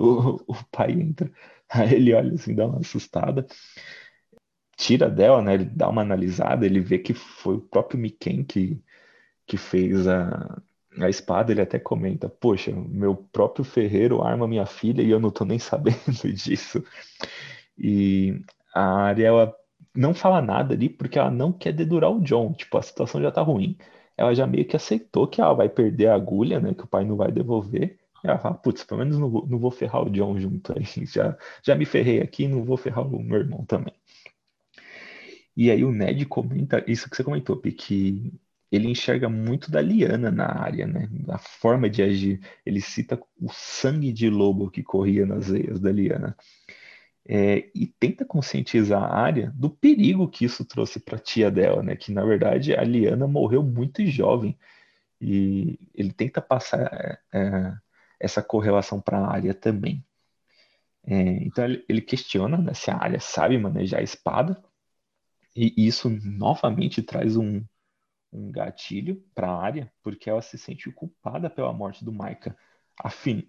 o, 0.49 0.53
o 0.53 0.65
pai 0.71 0.93
entra. 0.93 1.31
Aí 1.69 1.95
ele 1.95 2.15
olha 2.15 2.35
assim, 2.35 2.55
dá 2.55 2.67
uma 2.67 2.81
assustada. 2.81 3.47
Tira 4.77 5.09
dela, 5.11 5.43
né? 5.43 5.55
Ele 5.55 5.65
dá 5.65 5.89
uma 5.89 6.03
analisada, 6.03 6.67
ele 6.67 6.81
vê 6.81 6.99
que 6.99 7.15
foi 7.15 7.57
o 7.57 7.61
próprio 7.61 7.99
Miken 7.99 8.45
que, 8.45 8.83
que 9.47 9.57
fez 9.57 10.07
a, 10.09 10.63
a 11.01 11.09
espada, 11.09 11.53
ele 11.53 11.61
até 11.61 11.79
comenta: 11.79 12.29
Poxa, 12.29 12.73
meu 12.73 13.15
próprio 13.15 13.65
ferreiro 13.65 14.23
arma 14.23 14.49
minha 14.49 14.67
filha 14.67 15.03
e 15.03 15.11
eu 15.11 15.21
não 15.21 15.31
tô 15.31 15.45
nem 15.45 15.59
sabendo 15.59 15.99
disso. 16.35 16.83
E 17.79 18.41
a 18.75 18.83
Arya, 18.83 19.27
ela 19.29 19.57
não 19.95 20.15
fala 20.15 20.41
nada 20.43 20.75
ali 20.75 20.89
porque 20.89 21.19
ela 21.19 21.31
não 21.31 21.53
quer 21.53 21.73
dedurar 21.73 22.11
o 22.11 22.21
John. 22.23 22.53
Tipo, 22.53 22.79
a 22.79 22.83
situação 22.83 23.21
já 23.21 23.31
tá 23.31 23.43
ruim. 23.43 23.77
Ela 24.17 24.35
já 24.35 24.47
meio 24.47 24.67
que 24.67 24.77
aceitou 24.77 25.27
que 25.29 25.41
ela 25.41 25.55
vai 25.55 25.69
perder 25.69 26.09
a 26.09 26.15
agulha, 26.15 26.61
né? 26.61 26.75
Que 26.75 26.85
o 26.85 26.87
pai 26.87 27.05
não 27.05 27.17
vai 27.17 27.31
devolver. 27.33 27.99
E 28.25 28.29
ela 28.29 28.39
fala: 28.39 28.55
Putz, 28.57 28.85
pelo 28.85 29.01
menos 29.01 29.19
não 29.19 29.31
vou, 29.31 29.47
não 29.47 29.59
vou 29.59 29.71
ferrar 29.71 30.03
o 30.03 30.11
John 30.11 30.39
junto 30.41 30.73
aí. 30.77 30.85
Já, 31.07 31.37
já 31.63 31.75
me 31.75 31.85
ferrei 31.87 32.21
aqui, 32.23 32.49
não 32.49 32.65
vou 32.65 32.77
ferrar 32.77 33.07
o 33.07 33.23
meu 33.23 33.39
irmão 33.39 33.65
também. 33.65 33.95
E 35.57 35.71
aí 35.71 35.85
o 35.85 35.93
Ned 35.93 36.27
comenta 36.27 36.85
isso 36.87 37.09
que 37.09 37.17
você 37.17 37.25
comentou, 37.25 37.57
que 37.61 38.33
ele 38.71 38.89
enxerga 38.89 39.29
muito 39.29 39.71
da 39.71 39.81
Liana 39.81 40.31
na 40.31 40.47
área, 40.47 40.87
né? 40.87 41.09
A 41.29 41.39
forma 41.39 41.89
de 41.89 42.03
agir. 42.03 42.41
Ele 42.65 42.81
cita 42.81 43.21
o 43.41 43.49
sangue 43.53 44.13
de 44.13 44.29
lobo 44.29 44.71
que 44.71 44.83
corria 44.83 45.25
nas 45.25 45.49
veias 45.49 45.81
da 45.81 45.93
Liana. 45.93 46.37
É, 47.29 47.71
e 47.75 47.87
tenta 47.87 48.25
conscientizar 48.25 49.03
a 49.03 49.17
área 49.17 49.53
do 49.57 49.69
perigo 49.69 50.29
que 50.29 50.45
isso 50.45 50.65
trouxe 50.65 51.01
para 51.01 51.17
a 51.17 51.21
tia 51.21 51.51
dela, 51.51 51.83
né? 51.83 51.97
Que 51.97 52.13
na 52.13 52.25
verdade 52.25 52.75
a 52.75 52.83
Liana 52.83 53.27
morreu 53.27 53.63
muito 53.63 54.05
jovem 54.07 54.57
e 55.21 55.79
ele 55.95 56.13
tenta 56.13 56.41
passar 56.41 57.21
é, 57.33 57.75
essa 58.21 58.43
correlação 58.43 59.01
para 59.01 59.19
a 59.19 59.33
área 59.33 59.55
também. 59.55 60.05
É, 61.05 61.15
então 61.45 61.65
ele, 61.65 62.01
questiona 62.01 62.59
né, 62.59 62.75
se 62.75 62.91
a 62.91 62.97
área 62.97 63.21
sabe 63.21 63.57
manejar 63.59 64.01
a 64.01 64.03
espada 64.03 64.61
e 65.55 65.87
isso 65.87 66.11
novamente 66.11 67.03
traz 67.03 67.37
um, 67.37 67.65
um 68.37 68.51
gatilho 68.51 69.23
para 69.35 69.49
a 69.49 69.63
área, 69.63 69.91
porque 70.03 70.29
ela 70.29 70.43
se 70.43 70.59
sente 70.59 70.91
culpada 70.93 71.49
pela 71.49 71.73
morte 71.73 72.05
do 72.05 72.13
Maika. 72.13 72.57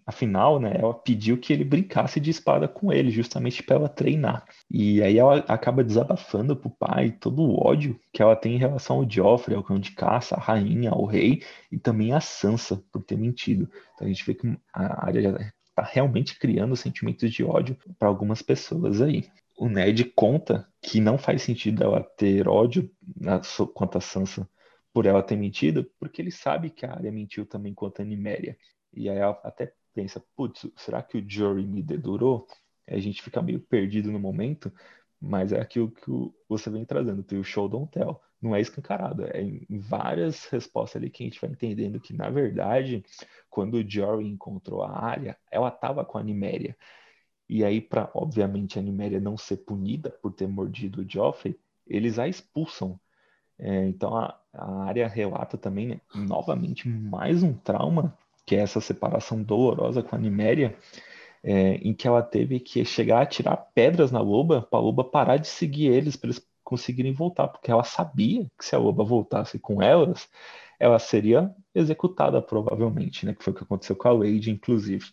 Afinal, 0.05 0.59
né, 0.59 0.73
ela 0.77 0.93
pediu 0.93 1.37
que 1.37 1.53
ele 1.53 1.63
brincasse 1.63 2.19
de 2.19 2.29
espada 2.29 2.67
com 2.67 2.91
ele, 2.91 3.09
justamente 3.09 3.63
para 3.63 3.77
ela 3.77 3.87
treinar. 3.87 4.45
E 4.69 5.01
aí 5.01 5.17
ela 5.17 5.37
acaba 5.47 5.85
desabafando 5.85 6.55
pro 6.55 6.69
pai 6.69 7.11
todo 7.11 7.41
o 7.41 7.65
ódio 7.65 7.97
que 8.11 8.21
ela 8.21 8.35
tem 8.35 8.55
em 8.55 8.59
relação 8.59 8.97
ao 8.97 9.09
Joffrey, 9.09 9.55
ao 9.55 9.63
cão 9.63 9.79
de 9.79 9.91
caça, 9.91 10.35
à 10.35 10.39
rainha, 10.39 10.91
ao 10.91 11.05
rei 11.05 11.43
e 11.71 11.77
também 11.77 12.11
a 12.11 12.19
Sansa 12.19 12.83
por 12.91 13.03
ter 13.03 13.17
mentido. 13.17 13.69
Então 13.95 14.05
a 14.05 14.09
gente 14.09 14.25
vê 14.25 14.33
que 14.33 14.47
a 14.73 15.05
área 15.05 15.21
já 15.21 15.29
está 15.29 15.81
realmente 15.81 16.37
criando 16.37 16.75
sentimentos 16.75 17.31
de 17.31 17.41
ódio 17.41 17.77
para 17.97 18.09
algumas 18.09 18.41
pessoas 18.41 19.01
aí. 19.01 19.29
O 19.57 19.69
Ned 19.69 20.03
conta 20.13 20.67
que 20.81 20.99
não 20.99 21.17
faz 21.17 21.41
sentido 21.41 21.83
ela 21.83 22.03
ter 22.03 22.49
ódio 22.49 22.91
na, 23.15 23.39
quanto 23.73 23.97
a 23.97 24.01
Sansa 24.01 24.47
por 24.93 25.05
ela 25.05 25.23
ter 25.23 25.35
mentido, 25.35 25.89
porque 25.99 26.21
ele 26.21 26.31
sabe 26.31 26.69
que 26.69 26.85
a 26.85 26.93
Arya 26.93 27.11
mentiu 27.11 27.45
também 27.45 27.73
quanto 27.73 28.01
a 28.01 28.05
Niméria. 28.05 28.57
E 28.93 29.09
aí 29.09 29.17
ela 29.17 29.39
até 29.43 29.73
pensa, 29.93 30.23
putz, 30.35 30.69
será 30.75 31.01
que 31.03 31.17
o 31.17 31.25
Jory 31.29 31.65
me 31.65 31.83
dedurou? 31.83 32.47
A 32.87 32.99
gente 32.99 33.21
fica 33.21 33.41
meio 33.41 33.59
perdido 33.59 34.11
no 34.11 34.19
momento, 34.19 34.71
mas 35.19 35.51
é 35.51 35.59
aquilo 35.59 35.91
que 35.91 36.11
você 36.47 36.69
vem 36.69 36.85
trazendo, 36.85 37.23
tem 37.23 37.39
o 37.39 37.43
show 37.43 37.67
don't 37.67 37.91
tell. 37.91 38.21
Não 38.39 38.55
é 38.55 38.61
escancarado, 38.61 39.25
é 39.25 39.41
em 39.41 39.79
várias 39.79 40.45
respostas 40.45 41.01
ali 41.01 41.09
que 41.09 41.23
a 41.23 41.25
gente 41.25 41.41
vai 41.41 41.49
entendendo 41.49 41.99
que, 41.99 42.13
na 42.13 42.29
verdade, 42.29 43.03
quando 43.49 43.75
o 43.75 43.89
Jory 43.89 44.27
encontrou 44.27 44.83
a 44.83 45.03
área, 45.03 45.35
ela 45.51 45.69
estava 45.69 46.05
com 46.05 46.19
a 46.19 46.23
Niméria. 46.23 46.77
E 47.49 47.63
aí, 47.63 47.81
para 47.81 48.11
obviamente 48.13 48.77
a 48.77 48.81
Niméria 48.81 49.19
não 49.19 49.37
ser 49.37 49.57
punida 49.57 50.11
por 50.21 50.33
ter 50.33 50.47
mordido 50.47 51.01
o 51.01 51.09
Joffrey, 51.09 51.59
eles 51.85 52.19
a 52.19 52.27
expulsam. 52.27 52.99
É, 53.59 53.87
então 53.87 54.15
a, 54.15 54.37
a 54.53 54.83
área 54.83 55.07
relata 55.07 55.57
também, 55.57 55.87
né, 55.87 56.01
novamente, 56.13 56.87
mais 56.87 57.41
um 57.41 57.53
trauma 57.53 58.15
que 58.45 58.55
é 58.55 58.59
essa 58.59 58.79
separação 58.79 59.43
dolorosa 59.43 60.01
com 60.01 60.15
a 60.15 60.19
Niméria, 60.19 60.73
é, 61.43 61.75
em 61.75 61.93
que 61.93 62.07
ela 62.07 62.23
teve 62.23 62.61
que 62.61 62.83
chegar 62.85 63.21
a 63.21 63.25
tirar 63.25 63.57
pedras 63.75 64.09
na 64.09 64.21
loba 64.21 64.61
para 64.61 64.79
a 64.79 64.81
loba 64.81 65.03
parar 65.03 65.35
de 65.37 65.47
seguir 65.47 65.87
eles, 65.87 66.15
para 66.15 66.29
eles 66.29 66.47
conseguirem 66.63 67.11
voltar, 67.11 67.49
porque 67.49 67.69
ela 67.69 67.83
sabia 67.83 68.45
que 68.57 68.65
se 68.65 68.73
a 68.73 68.79
loba 68.79 69.03
voltasse 69.03 69.59
com 69.59 69.81
elas, 69.81 70.29
ela 70.79 70.97
seria 70.97 71.53
executada 71.75 72.41
provavelmente, 72.41 73.25
né? 73.25 73.33
Que 73.33 73.43
foi 73.43 73.53
o 73.53 73.55
que 73.55 73.63
aconteceu 73.63 73.95
com 73.95 74.07
a 74.07 74.13
Wade, 74.13 74.51
inclusive. 74.51 75.05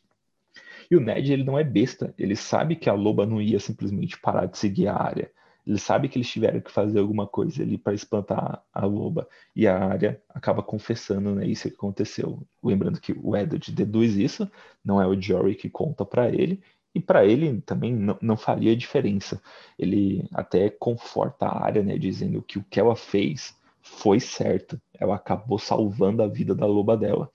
E 0.91 0.97
o 0.97 1.01
Ned, 1.01 1.33
ele 1.33 1.45
não 1.45 1.59
é 1.59 1.65
besta, 1.65 2.15
ele 2.19 2.37
sabe 2.37 2.77
que 2.77 2.89
a 2.91 2.93
loba 2.93 3.27
não 3.27 3.41
ia 3.41 3.59
simplesmente 3.59 4.19
parar 4.21 4.47
de 4.47 4.59
seguir 4.59 4.89
a 4.89 4.97
área. 4.97 5.31
Ele 5.67 5.79
sabe 5.79 6.09
que 6.09 6.19
eles 6.19 6.29
tiveram 6.29 6.61
que 6.61 6.71
fazer 6.71 6.99
alguma 6.99 7.27
coisa 7.27 7.63
ali 7.63 7.79
para 7.79 7.95
espantar 7.95 8.63
a 8.73 8.85
loba. 8.85 9.27
E 9.57 9.67
a 9.67 9.79
área 9.79 10.23
acaba 10.29 10.63
confessando, 10.63 11.35
né? 11.35 11.47
Isso 11.47 11.69
que 11.69 11.75
aconteceu. 11.75 12.43
Lembrando 12.63 13.01
que 13.01 13.13
o 13.13 13.35
Edward 13.37 13.73
deduz 13.73 14.17
isso, 14.17 14.51
não 14.85 15.01
é 15.01 15.07
o 15.07 15.21
Jory 15.21 15.55
que 15.55 15.71
conta 15.71 16.05
para 16.05 16.29
ele. 16.29 16.63
E 16.95 17.01
para 17.01 17.25
ele 17.25 17.61
também 17.63 17.93
não, 17.95 18.17
não 18.21 18.37
faria 18.37 18.77
diferença. 18.77 19.43
Ele 19.79 20.29
até 20.33 20.69
conforta 20.69 21.47
a 21.47 21.65
área, 21.65 21.83
né? 21.83 21.97
Dizendo 21.99 22.43
que 22.43 22.59
o 22.59 22.65
que 22.65 22.79
ela 22.79 22.95
fez 22.95 23.57
foi 23.81 24.21
certo. 24.21 24.81
Ela 24.99 25.17
acabou 25.17 25.59
salvando 25.59 26.23
a 26.23 26.29
vida 26.29 26.55
da 26.55 26.67
loba 26.67 26.97
dela, 26.97 27.31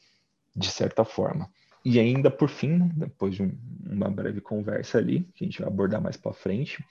de 0.55 0.69
certa 0.69 1.03
forma. 1.03 1.49
E 1.83 1.99
ainda 1.99 2.29
por 2.29 2.49
fim, 2.49 2.77
né, 2.77 2.89
depois 2.93 3.35
de 3.35 3.43
um, 3.43 3.57
uma 3.89 4.09
breve 4.09 4.41
conversa 4.41 4.97
ali, 4.97 5.23
que 5.33 5.43
a 5.43 5.47
gente 5.47 5.61
vai 5.61 5.69
abordar 5.69 6.01
mais 6.01 6.17
para 6.17 6.33
frente, 6.33 6.83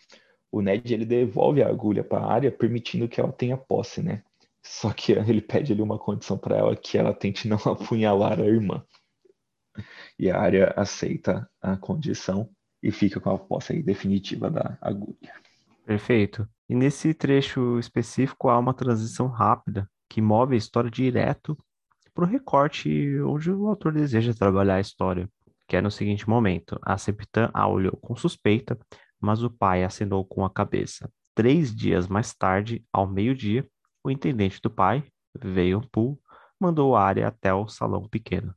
o 0.51 0.61
Ned 0.61 0.93
ele 0.93 1.05
devolve 1.05 1.63
a 1.63 1.69
agulha 1.69 2.03
para 2.03 2.25
a 2.25 2.33
área, 2.33 2.51
permitindo 2.51 3.09
que 3.09 3.21
ela 3.21 3.33
tenha 3.33 3.57
posse, 3.57 4.03
né? 4.03 4.23
Só 4.63 4.93
que 4.93 5.13
ele 5.29 5.41
pede 5.41 5.73
ali 5.73 5.83
uma 5.83 5.99
condição 5.99 6.37
para 6.37 6.57
ela 6.57 6.77
que 6.77 6.97
ela 6.99 7.15
tente 7.15 7.49
não 7.49 7.59
apunhalar 7.67 8.41
a 8.41 8.47
irmã. 8.47 8.85
E 10.19 10.31
a 10.31 10.41
área 10.41 10.75
aceita 10.77 11.49
a 11.61 11.77
condição 11.77 12.51
e 12.83 12.91
fica 12.91 13.21
com 13.21 13.31
a 13.31 13.39
posse 13.39 13.83
definitiva 13.83 14.51
da 14.51 14.77
agulha. 14.81 15.33
Perfeito. 15.85 16.49
E 16.69 16.75
nesse 16.75 17.15
trecho 17.15 17.79
específico 17.79 18.49
há 18.49 18.59
uma 18.59 18.75
transição 18.75 19.27
rápida 19.27 19.89
que 20.09 20.21
move 20.21 20.55
a 20.55 20.59
história 20.59 20.91
direto 20.91 21.57
para 22.13 22.25
o 22.25 22.29
recorte 22.29 23.21
onde 23.21 23.51
o 23.51 23.69
autor 23.69 23.93
deseja 23.93 24.35
trabalhar 24.35 24.77
a 24.77 24.81
história, 24.81 25.29
que 25.69 25.77
é 25.77 25.81
no 25.81 25.91
seguinte 25.91 26.29
momento: 26.29 26.79
a 26.83 26.99
Septã 26.99 27.51
a 27.55 27.69
olhou 27.69 27.97
com 27.97 28.17
suspeita, 28.17 28.79
mas 29.21 29.43
o 29.43 29.51
pai 29.51 29.85
acenou 29.85 30.25
com 30.25 30.45
a 30.45 30.51
cabeça. 30.51 31.11
Três 31.35 31.75
dias 31.75 32.09
mais 32.09 32.35
tarde, 32.35 32.85
ao 32.93 33.07
meio-dia, 33.07 33.69
o 34.03 34.11
intendente 34.11 34.61
do 34.61 34.71
pai, 34.71 35.05
veio 35.41 35.81
Pool, 35.93 36.21
mandou 36.59 36.97
a 36.97 37.03
área 37.03 37.29
até 37.29 37.53
o 37.53 37.69
salão 37.69 38.09
pequeno. 38.09 38.51
O 38.51 38.55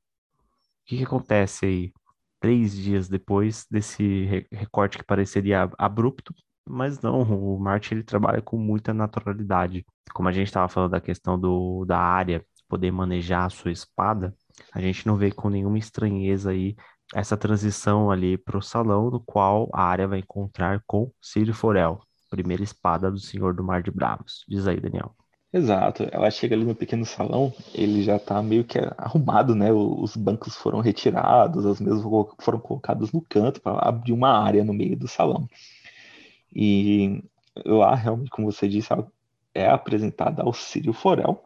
que, 0.85 0.97
que 0.97 1.03
acontece 1.03 1.65
aí? 1.65 1.93
Três 2.39 2.75
dias 2.75 3.07
depois 3.07 3.65
desse 3.69 4.45
recorte 4.51 4.97
que 4.97 5.03
pareceria 5.03 5.69
abrupto, 5.77 6.33
mas 6.67 6.99
não, 7.01 7.21
o 7.21 7.59
Martin 7.59 7.95
ele 7.95 8.03
trabalha 8.03 8.41
com 8.41 8.57
muita 8.57 8.93
naturalidade. 8.93 9.85
Como 10.13 10.27
a 10.27 10.31
gente 10.31 10.47
estava 10.47 10.67
falando 10.67 10.91
da 10.91 11.01
questão 11.01 11.39
do, 11.39 11.85
da 11.85 11.99
área 11.99 12.43
poder 12.67 12.91
manejar 12.91 13.45
a 13.45 13.49
sua 13.49 13.71
espada, 13.71 14.33
a 14.71 14.79
gente 14.79 15.05
não 15.05 15.17
vê 15.17 15.31
com 15.31 15.49
nenhuma 15.49 15.77
estranheza 15.77 16.51
aí 16.51 16.75
essa 17.13 17.35
transição 17.35 18.09
ali 18.09 18.37
para 18.37 18.57
o 18.57 18.61
salão, 18.61 19.09
no 19.09 19.19
qual 19.19 19.69
a 19.73 19.83
área 19.83 20.07
vai 20.07 20.19
encontrar 20.19 20.83
com 20.87 21.11
Círio 21.21 21.53
Forel, 21.53 21.99
primeira 22.29 22.63
espada 22.63 23.11
do 23.11 23.19
Senhor 23.19 23.53
do 23.53 23.63
Mar 23.63 23.83
de 23.83 23.91
Bravos. 23.91 24.45
Diz 24.47 24.67
aí, 24.67 24.79
Daniel. 24.79 25.15
Exato, 25.53 26.07
ela 26.13 26.31
chega 26.31 26.55
ali 26.55 26.63
no 26.63 26.73
pequeno 26.73 27.05
salão, 27.05 27.53
ele 27.73 28.03
já 28.03 28.15
está 28.15 28.41
meio 28.41 28.63
que 28.63 28.79
arrumado, 28.97 29.53
né? 29.53 29.69
Os 29.73 30.15
bancos 30.15 30.55
foram 30.55 30.79
retirados, 30.79 31.65
as 31.65 31.81
mesas 31.81 32.01
foram 32.39 32.59
colocadas 32.59 33.11
no 33.11 33.21
canto 33.21 33.59
para 33.59 33.85
abrir 33.85 34.13
uma 34.13 34.29
área 34.29 34.63
no 34.63 34.73
meio 34.73 34.97
do 34.97 35.09
salão. 35.09 35.49
E 36.55 37.21
lá, 37.65 37.93
realmente, 37.95 38.29
como 38.29 38.49
você 38.49 38.65
disse, 38.69 38.89
é 39.53 39.67
apresentada 39.69 40.41
ao 40.41 40.53
Círio 40.53 40.93
Forel, 40.93 41.43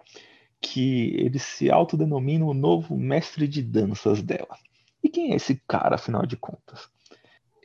que 0.62 1.15
ele 1.17 1.39
se 1.39 1.71
autodenomina 1.71 2.45
o 2.45 2.54
novo 2.54 2.95
mestre 2.95 3.47
de 3.47 3.63
danças 3.63 4.21
dela. 4.21 4.56
E 5.05 5.09
quem 5.09 5.33
é 5.33 5.35
esse 5.35 5.61
cara, 5.67 5.97
afinal 5.97 6.25
de 6.25 6.35
contas? 6.35 6.89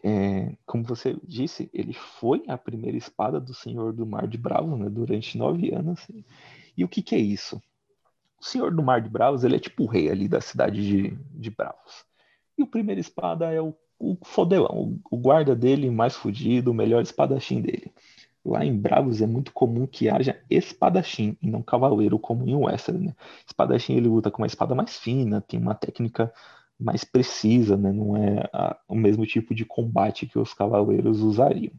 É, 0.05 0.55
como 0.67 0.85
você 0.85 1.17
disse, 1.25 1.71
ele 1.73 1.95
foi 1.95 2.45
a 2.47 2.59
primeira 2.59 2.99
espada 2.99 3.41
do 3.41 3.55
Senhor 3.55 3.95
do 3.95 4.05
Mar 4.05 4.29
de 4.29 4.37
Bravos 4.37 4.79
né, 4.79 4.91
durante 4.91 5.39
nove 5.39 5.75
anos. 5.75 6.07
E 6.77 6.85
o 6.85 6.89
que, 6.89 7.01
que 7.01 7.15
é 7.15 7.19
isso? 7.19 7.57
O 8.39 8.45
Senhor 8.45 8.75
do 8.75 8.83
Mar 8.83 9.01
de 9.01 9.09
Bravos 9.09 9.43
ele 9.43 9.57
é 9.57 9.59
tipo 9.59 9.85
o 9.85 9.87
rei 9.87 10.11
ali 10.11 10.29
da 10.29 10.43
cidade 10.43 10.87
de, 10.87 11.17
de 11.33 11.49
Bravos. 11.49 12.05
E 12.59 12.63
o 12.63 12.67
primeiro 12.67 13.01
espada 13.01 13.51
é 13.51 13.59
o, 13.59 13.75
o 13.99 14.19
fodelão, 14.23 15.01
o, 15.11 15.17
o 15.17 15.17
guarda 15.17 15.57
dele 15.57 15.91
mais 15.91 16.15
fudido, 16.15 16.73
o 16.73 16.75
melhor 16.75 17.03
espadachim 17.03 17.63
dele. 17.63 17.91
Lá 18.45 18.63
em 18.67 18.77
Bravos 18.77 19.23
é 19.23 19.27
muito 19.27 19.51
comum 19.51 19.87
que 19.87 20.11
haja 20.11 20.39
espadachim 20.51 21.39
e 21.41 21.51
não 21.51 21.63
cavaleiro 21.63 22.19
como 22.19 22.47
em 22.47 22.55
Western. 22.55 23.07
Né? 23.07 23.17
Espadachim 23.47 23.95
ele 23.95 24.09
luta 24.09 24.31
com 24.31 24.43
uma 24.43 24.47
espada 24.47 24.75
mais 24.75 24.99
fina, 24.99 25.41
tem 25.41 25.59
uma 25.59 25.75
técnica 25.75 26.31
mais 26.81 27.05
precisa, 27.05 27.77
né? 27.77 27.93
não 27.93 28.17
é 28.17 28.49
a, 28.53 28.77
o 28.89 28.95
mesmo 28.95 29.27
tipo 29.27 29.55
de 29.55 29.65
combate 29.65 30.27
que 30.27 30.39
os 30.39 30.55
cavaleiros 30.55 31.21
usariam. 31.21 31.73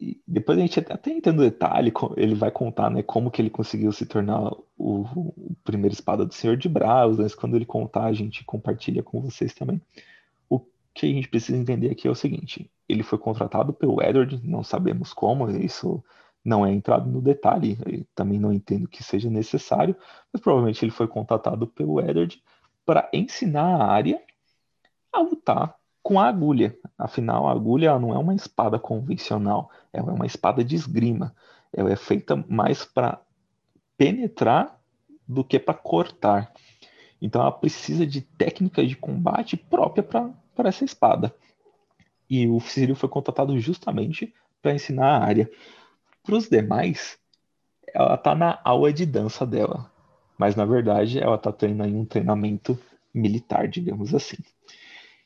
E 0.00 0.18
depois 0.26 0.56
a 0.56 0.62
gente 0.62 0.80
até 0.80 1.10
entra 1.10 1.30
no 1.30 1.42
detalhe, 1.42 1.92
ele 2.16 2.34
vai 2.34 2.50
contar 2.50 2.90
né, 2.90 3.02
como 3.02 3.30
que 3.30 3.42
ele 3.42 3.50
conseguiu 3.50 3.92
se 3.92 4.06
tornar 4.06 4.50
o, 4.78 5.02
o 5.02 5.56
primeiro 5.62 5.92
espada 5.92 6.24
do 6.24 6.32
Senhor 6.32 6.56
de 6.56 6.70
Bravos, 6.70 7.18
mas 7.18 7.34
quando 7.34 7.54
ele 7.54 7.66
contar 7.66 8.04
a 8.04 8.12
gente 8.12 8.42
compartilha 8.44 9.02
com 9.02 9.20
vocês 9.20 9.52
também. 9.52 9.80
O 10.48 10.60
que 10.94 11.04
a 11.04 11.08
gente 11.08 11.28
precisa 11.28 11.58
entender 11.58 11.90
aqui 11.90 12.08
é 12.08 12.10
o 12.10 12.14
seguinte, 12.14 12.70
ele 12.88 13.02
foi 13.02 13.18
contratado 13.18 13.74
pelo 13.74 14.02
Edward, 14.02 14.40
não 14.42 14.64
sabemos 14.64 15.12
como, 15.12 15.50
isso 15.50 16.02
não 16.42 16.64
é 16.64 16.72
entrado 16.72 17.10
no 17.10 17.20
detalhe, 17.20 17.76
também 18.14 18.38
não 18.38 18.52
entendo 18.52 18.88
que 18.88 19.02
seja 19.02 19.28
necessário, 19.28 19.94
mas 20.32 20.40
provavelmente 20.40 20.82
ele 20.82 20.92
foi 20.92 21.06
contratado 21.06 21.66
pelo 21.66 22.00
Edward 22.00 22.42
para 22.90 23.08
ensinar 23.12 23.80
a 23.80 23.84
área 23.84 24.20
a 25.12 25.20
lutar 25.20 25.76
com 26.02 26.18
a 26.18 26.26
agulha. 26.26 26.76
Afinal, 26.98 27.46
a 27.46 27.52
agulha 27.52 27.96
não 28.00 28.12
é 28.12 28.18
uma 28.18 28.34
espada 28.34 28.80
convencional, 28.80 29.70
ela 29.92 30.10
é 30.10 30.12
uma 30.12 30.26
espada 30.26 30.64
de 30.64 30.74
esgrima. 30.74 31.32
Ela 31.72 31.92
é 31.92 31.94
feita 31.94 32.34
mais 32.48 32.84
para 32.84 33.22
penetrar 33.96 34.76
do 35.24 35.44
que 35.44 35.56
para 35.56 35.72
cortar. 35.72 36.52
Então 37.22 37.40
ela 37.40 37.52
precisa 37.52 38.04
de 38.04 38.22
técnicas 38.22 38.88
de 38.88 38.96
combate 38.96 39.56
própria 39.56 40.02
para 40.02 40.68
essa 40.68 40.84
espada. 40.84 41.32
E 42.28 42.48
o 42.48 42.58
Círio 42.58 42.96
foi 42.96 43.08
contratado 43.08 43.56
justamente 43.60 44.34
para 44.60 44.74
ensinar 44.74 45.16
a 45.16 45.24
área. 45.24 45.48
Para 46.24 46.34
os 46.34 46.48
demais, 46.48 47.20
ela 47.94 48.16
está 48.16 48.34
na 48.34 48.58
aula 48.64 48.92
de 48.92 49.06
dança 49.06 49.46
dela 49.46 49.89
mas 50.40 50.56
na 50.56 50.64
verdade 50.64 51.20
ela 51.20 51.36
está 51.36 51.52
tendo 51.52 51.82
aí 51.82 51.94
um 51.94 52.06
treinamento 52.06 52.78
militar, 53.12 53.68
digamos 53.68 54.14
assim. 54.14 54.38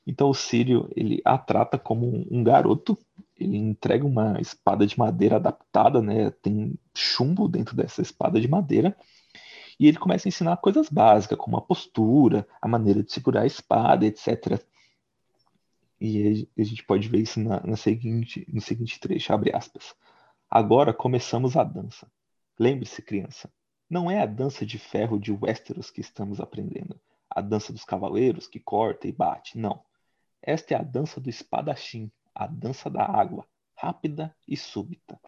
Então 0.05 0.29
o 0.29 0.35
Sírio 0.35 0.91
ele 0.97 1.23
a 1.25 1.39
trata 1.39 1.79
como 1.79 2.27
um 2.31 2.43
garoto, 2.43 2.99
ele 3.39 3.57
entrega 3.57 4.05
uma 4.05 4.41
espada 4.41 4.85
de 4.85 4.99
madeira 4.99 5.37
adaptada, 5.37 6.03
né? 6.03 6.31
Tem 6.43 6.75
chumbo 6.97 7.47
dentro 7.49 7.77
dessa 7.77 8.03
espada 8.03 8.41
de 8.41 8.49
madeira 8.49 8.97
E 9.79 9.87
ele 9.89 9.99
começa 9.99 10.29
a 10.29 10.31
ensinar 10.31 10.57
coisas 10.59 10.89
básicas, 10.89 11.39
como 11.39 11.57
a 11.57 11.63
postura, 11.63 12.47
a 12.61 12.69
maneira 12.69 13.03
de 13.03 13.13
segurar 13.13 13.43
a 13.43 13.47
espada, 13.47 14.07
etc. 14.07 14.61
E 16.01 16.49
a 16.59 16.65
gente 16.65 16.85
pode 16.85 17.09
ver 17.09 17.21
isso 17.21 17.41
na, 17.41 17.61
na 17.65 17.77
seguinte, 17.77 18.47
no 18.53 18.61
seguinte 18.61 18.99
trecho, 19.01 19.33
abre 19.33 19.55
aspas. 19.55 19.95
Agora 20.51 20.93
começamos 20.93 21.57
a 21.57 21.65
dança. 21.65 22.07
Lembre-se, 22.59 23.03
criança, 23.03 23.51
não 23.89 24.11
é 24.11 24.21
a 24.21 24.27
dança 24.27 24.65
de 24.65 24.79
ferro 24.79 25.19
de 25.19 25.33
Westeros 25.33 25.91
que 25.91 26.01
estamos 26.01 26.41
aprendendo, 26.41 27.01
a 27.29 27.41
dança 27.41 27.73
dos 27.73 27.85
cavaleiros 27.85 28.47
que 28.47 28.61
corta 28.61 29.09
e 29.09 29.13
bate, 29.13 29.59
não. 29.59 29.83
Esta 30.43 30.75
é 30.75 30.77
a 30.77 30.83
dança 30.83 31.21
do 31.21 31.31
espadachim, 31.31 32.11
a 32.35 32.47
dança 32.47 32.91
da 32.91 33.05
água, 33.05 33.47
rápida 33.75 34.35
e 34.47 34.57
súbita. 34.57 35.21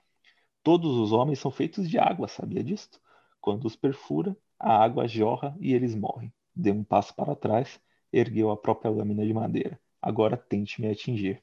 Todos 0.62 0.96
os 0.96 1.12
homens 1.12 1.38
são 1.38 1.50
feitos 1.50 1.88
de 1.88 1.98
água, 1.98 2.28
sabia 2.28 2.62
disto? 2.62 3.00
Quando 3.40 3.64
os 3.64 3.76
perfura, 3.76 4.36
a 4.58 4.82
água 4.82 5.06
jorra 5.06 5.56
e 5.60 5.72
eles 5.72 5.94
morrem. 5.94 6.32
Deu 6.54 6.74
um 6.74 6.84
passo 6.84 7.14
para 7.14 7.36
trás, 7.36 7.80
ergueu 8.12 8.50
a 8.50 8.56
própria 8.56 8.90
lâmina 8.90 9.24
de 9.24 9.32
madeira 9.32 9.80
agora 10.06 10.36
tente 10.36 10.80
me 10.80 10.88
atingir. 10.88 11.42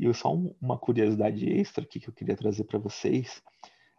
E 0.00 0.12
só 0.14 0.34
um, 0.34 0.54
uma 0.60 0.78
curiosidade 0.78 1.46
extra 1.48 1.84
aqui 1.84 2.00
que 2.00 2.08
eu 2.08 2.14
queria 2.14 2.34
trazer 2.34 2.64
para 2.64 2.78
vocês. 2.78 3.42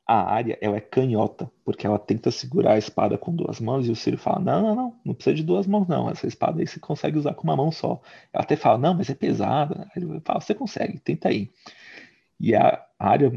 A 0.05 0.33
área 0.33 0.57
ela 0.61 0.77
é 0.77 0.81
canhota, 0.81 1.49
porque 1.63 1.87
ela 1.87 1.97
tenta 1.97 2.29
segurar 2.29 2.73
a 2.73 2.77
espada 2.77 3.17
com 3.17 3.33
duas 3.33 3.59
mãos, 3.59 3.87
e 3.87 3.91
o 3.91 3.95
Ciro 3.95 4.17
fala: 4.17 4.39
Não, 4.39 4.61
não, 4.61 4.75
não, 4.75 4.99
não 5.05 5.13
precisa 5.13 5.35
de 5.35 5.43
duas 5.43 5.65
mãos, 5.65 5.87
não. 5.87 6.09
Essa 6.09 6.27
espada 6.27 6.59
aí 6.59 6.67
você 6.67 6.79
consegue 6.79 7.17
usar 7.17 7.33
com 7.33 7.43
uma 7.43 7.55
mão 7.55 7.71
só. 7.71 8.01
Ela 8.33 8.43
até 8.43 8.55
fala: 8.55 8.77
Não, 8.77 8.93
mas 8.93 9.09
é 9.09 9.15
pesada. 9.15 9.89
Ele 9.95 10.19
fala: 10.21 10.41
Você 10.41 10.53
consegue, 10.53 10.99
tenta 10.99 11.29
aí. 11.29 11.51
E 12.39 12.55
a 12.55 12.85
área 12.99 13.31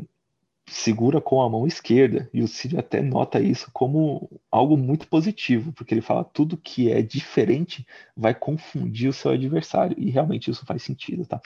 segura 0.68 1.20
com 1.20 1.40
a 1.40 1.48
mão 1.48 1.66
esquerda. 1.66 2.28
E 2.32 2.42
o 2.42 2.48
Círio 2.48 2.78
até 2.78 3.00
nota 3.00 3.40
isso 3.40 3.70
como 3.72 4.28
algo 4.50 4.76
muito 4.76 5.08
positivo, 5.08 5.72
porque 5.72 5.94
ele 5.94 6.00
fala 6.00 6.24
tudo 6.24 6.56
que 6.56 6.90
é 6.90 7.02
diferente 7.02 7.86
vai 8.16 8.34
confundir 8.34 9.08
o 9.08 9.12
seu 9.12 9.30
adversário. 9.30 9.96
E 9.98 10.10
realmente 10.10 10.50
isso 10.50 10.66
faz 10.66 10.82
sentido, 10.82 11.24
tá? 11.26 11.40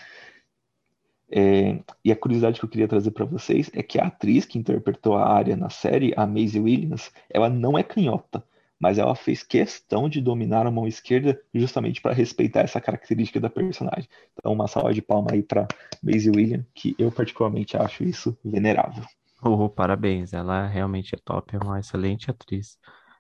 É, 1.33 1.79
e 2.05 2.11
a 2.11 2.17
curiosidade 2.17 2.59
que 2.59 2.65
eu 2.65 2.69
queria 2.69 2.89
trazer 2.89 3.13
para 3.13 3.25
vocês 3.25 3.71
é 3.73 3.83
que 3.83 4.01
a 4.01 4.07
atriz 4.07 4.45
que 4.45 4.59
interpretou 4.59 5.17
a 5.17 5.33
área 5.33 5.57
na 5.57 5.71
série, 5.71 6.13
a 6.17 6.27
Maisie 6.27 6.61
Williams, 6.61 7.13
ela 7.31 7.49
não 7.49 7.79
é 7.79 7.83
canhota, 7.83 8.45
mas 8.81 8.99
ela 8.99 9.15
fez 9.15 9.43
questão 9.43 10.09
de 10.09 10.21
dominar 10.21 10.67
a 10.67 10.71
mão 10.71 10.89
esquerda 10.89 11.41
justamente 11.55 12.01
para 12.01 12.15
respeitar 12.15 12.61
essa 12.61 12.81
característica 12.81 13.39
da 13.39 13.51
personagem. 13.51 14.09
Então, 14.35 14.53
uma 14.53 14.67
salva 14.67 14.93
de 14.93 15.03
palma 15.03 15.33
aí 15.33 15.43
para 15.43 15.69
Maisie 16.03 16.33
Williams, 16.35 16.67
que 16.75 16.97
eu 16.99 17.13
particularmente 17.13 17.77
acho 17.77 18.03
isso 18.03 18.37
venerável. 18.45 19.05
Oh, 19.43 19.69
parabéns, 19.69 20.33
ela 20.33 20.67
realmente 20.67 21.15
é 21.15 21.19
top, 21.25 21.57
é 21.57 21.59
uma 21.59 21.79
excelente 21.79 22.31
atriz. 22.31 22.79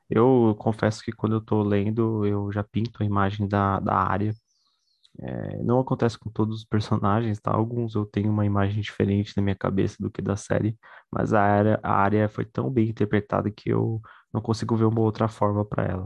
Eu 0.08 0.56
confesso 0.58 1.02
que 1.02 1.12
quando 1.12 1.34
eu 1.36 1.38
estou 1.38 1.62
lendo, 1.62 2.26
eu 2.26 2.50
já 2.50 2.64
pinto 2.64 3.02
a 3.02 3.06
imagem 3.06 3.46
da, 3.46 3.78
da 3.80 3.94
área. 3.94 4.34
É, 5.22 5.62
não 5.62 5.80
acontece 5.80 6.18
com 6.18 6.30
todos 6.30 6.58
os 6.58 6.64
personagens, 6.64 7.38
tá? 7.40 7.52
Alguns 7.52 7.94
eu 7.94 8.06
tenho 8.06 8.30
uma 8.30 8.46
imagem 8.46 8.80
diferente 8.80 9.36
na 9.36 9.42
minha 9.42 9.54
cabeça 9.54 9.96
do 10.00 10.10
que 10.10 10.22
da 10.22 10.36
série, 10.36 10.78
mas 11.10 11.34
a 11.34 11.42
área, 11.42 11.80
a 11.82 11.92
área 11.92 12.28
foi 12.28 12.44
tão 12.44 12.70
bem 12.70 12.88
interpretada 12.88 13.50
que 13.50 13.70
eu 13.70 14.00
não 14.32 14.40
consigo 14.40 14.76
ver 14.76 14.84
uma 14.84 15.00
outra 15.00 15.28
forma 15.28 15.64
para 15.64 15.84
ela. 15.84 16.04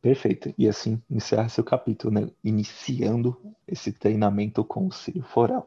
Perfeito. 0.00 0.54
E 0.56 0.68
assim 0.68 1.02
encerra 1.10 1.48
seu 1.48 1.64
capítulo, 1.64 2.14
né? 2.14 2.30
Iniciando 2.42 3.36
esse 3.66 3.92
treinamento 3.92 4.64
com 4.64 4.86
o 4.86 4.92
Círio 4.92 5.22
Forel. 5.22 5.66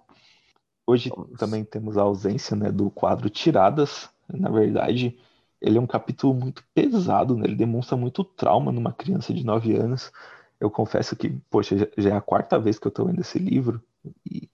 Hoje 0.88 1.10
Nossa. 1.15 1.38
também 1.38 1.63
temos 1.63 1.97
a 1.97 2.02
ausência 2.02 2.56
né, 2.56 2.71
do 2.71 2.89
quadro 2.89 3.30
Tiradas. 3.30 4.10
Na 4.28 4.49
verdade, 4.49 5.19
ele 5.62 5.78
é 5.78 5.82
um 5.82 5.86
capítulo 5.86 6.34
muito 6.34 6.63
pesado, 6.73 7.36
né? 7.36 7.45
ele 7.45 7.56
demonstra 7.56 7.97
muito 7.97 8.23
trauma 8.23 8.71
numa 8.71 8.93
criança 8.93 9.34
de 9.34 9.45
9 9.45 9.75
anos. 9.75 10.12
Eu 10.59 10.69
confesso 10.69 11.15
que, 11.15 11.29
poxa, 11.49 11.89
já 11.97 12.09
é 12.09 12.13
a 12.13 12.21
quarta 12.21 12.59
vez 12.59 12.77
que 12.77 12.87
eu 12.87 12.89
estou 12.89 13.05
lendo 13.05 13.21
esse 13.21 13.39
livro. 13.39 13.81
E 14.29 14.49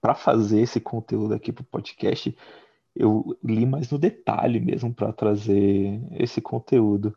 para 0.00 0.14
fazer 0.14 0.60
esse 0.60 0.80
conteúdo 0.80 1.34
aqui 1.34 1.52
para 1.52 1.62
o 1.62 1.66
podcast, 1.66 2.36
eu 2.94 3.36
li 3.44 3.64
mais 3.64 3.90
no 3.90 3.98
detalhe 3.98 4.58
mesmo 4.58 4.92
para 4.92 5.12
trazer 5.12 6.00
esse 6.12 6.40
conteúdo. 6.40 7.16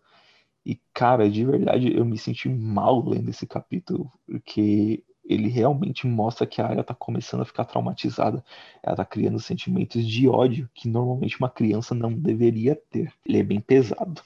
E, 0.64 0.80
cara, 0.94 1.30
de 1.30 1.44
verdade, 1.44 1.96
eu 1.96 2.06
me 2.06 2.18
senti 2.18 2.48
mal 2.48 3.04
lendo 3.04 3.30
esse 3.30 3.48
capítulo, 3.48 4.12
porque 4.28 5.04
ele 5.24 5.48
realmente 5.48 6.06
mostra 6.06 6.46
que 6.46 6.62
a 6.62 6.68
Arya 6.68 6.82
está 6.82 6.94
começando 6.94 7.42
a 7.42 7.46
ficar 7.46 7.66
traumatizada. 7.66 8.44
Ela 8.84 8.94
está 8.94 9.06
criando 9.06 9.40
sentimentos 9.40 10.06
de 10.06 10.28
ódio 10.28 10.70
que 10.74 10.88
normalmente 10.88 11.40
uma 11.40 11.50
criança 11.50 11.96
não 11.96 12.14
deveria 12.14 12.76
ter. 12.76 13.14
Ele 13.26 13.40
é 13.40 13.44
bem 13.44 13.60
pesado. 13.60 14.22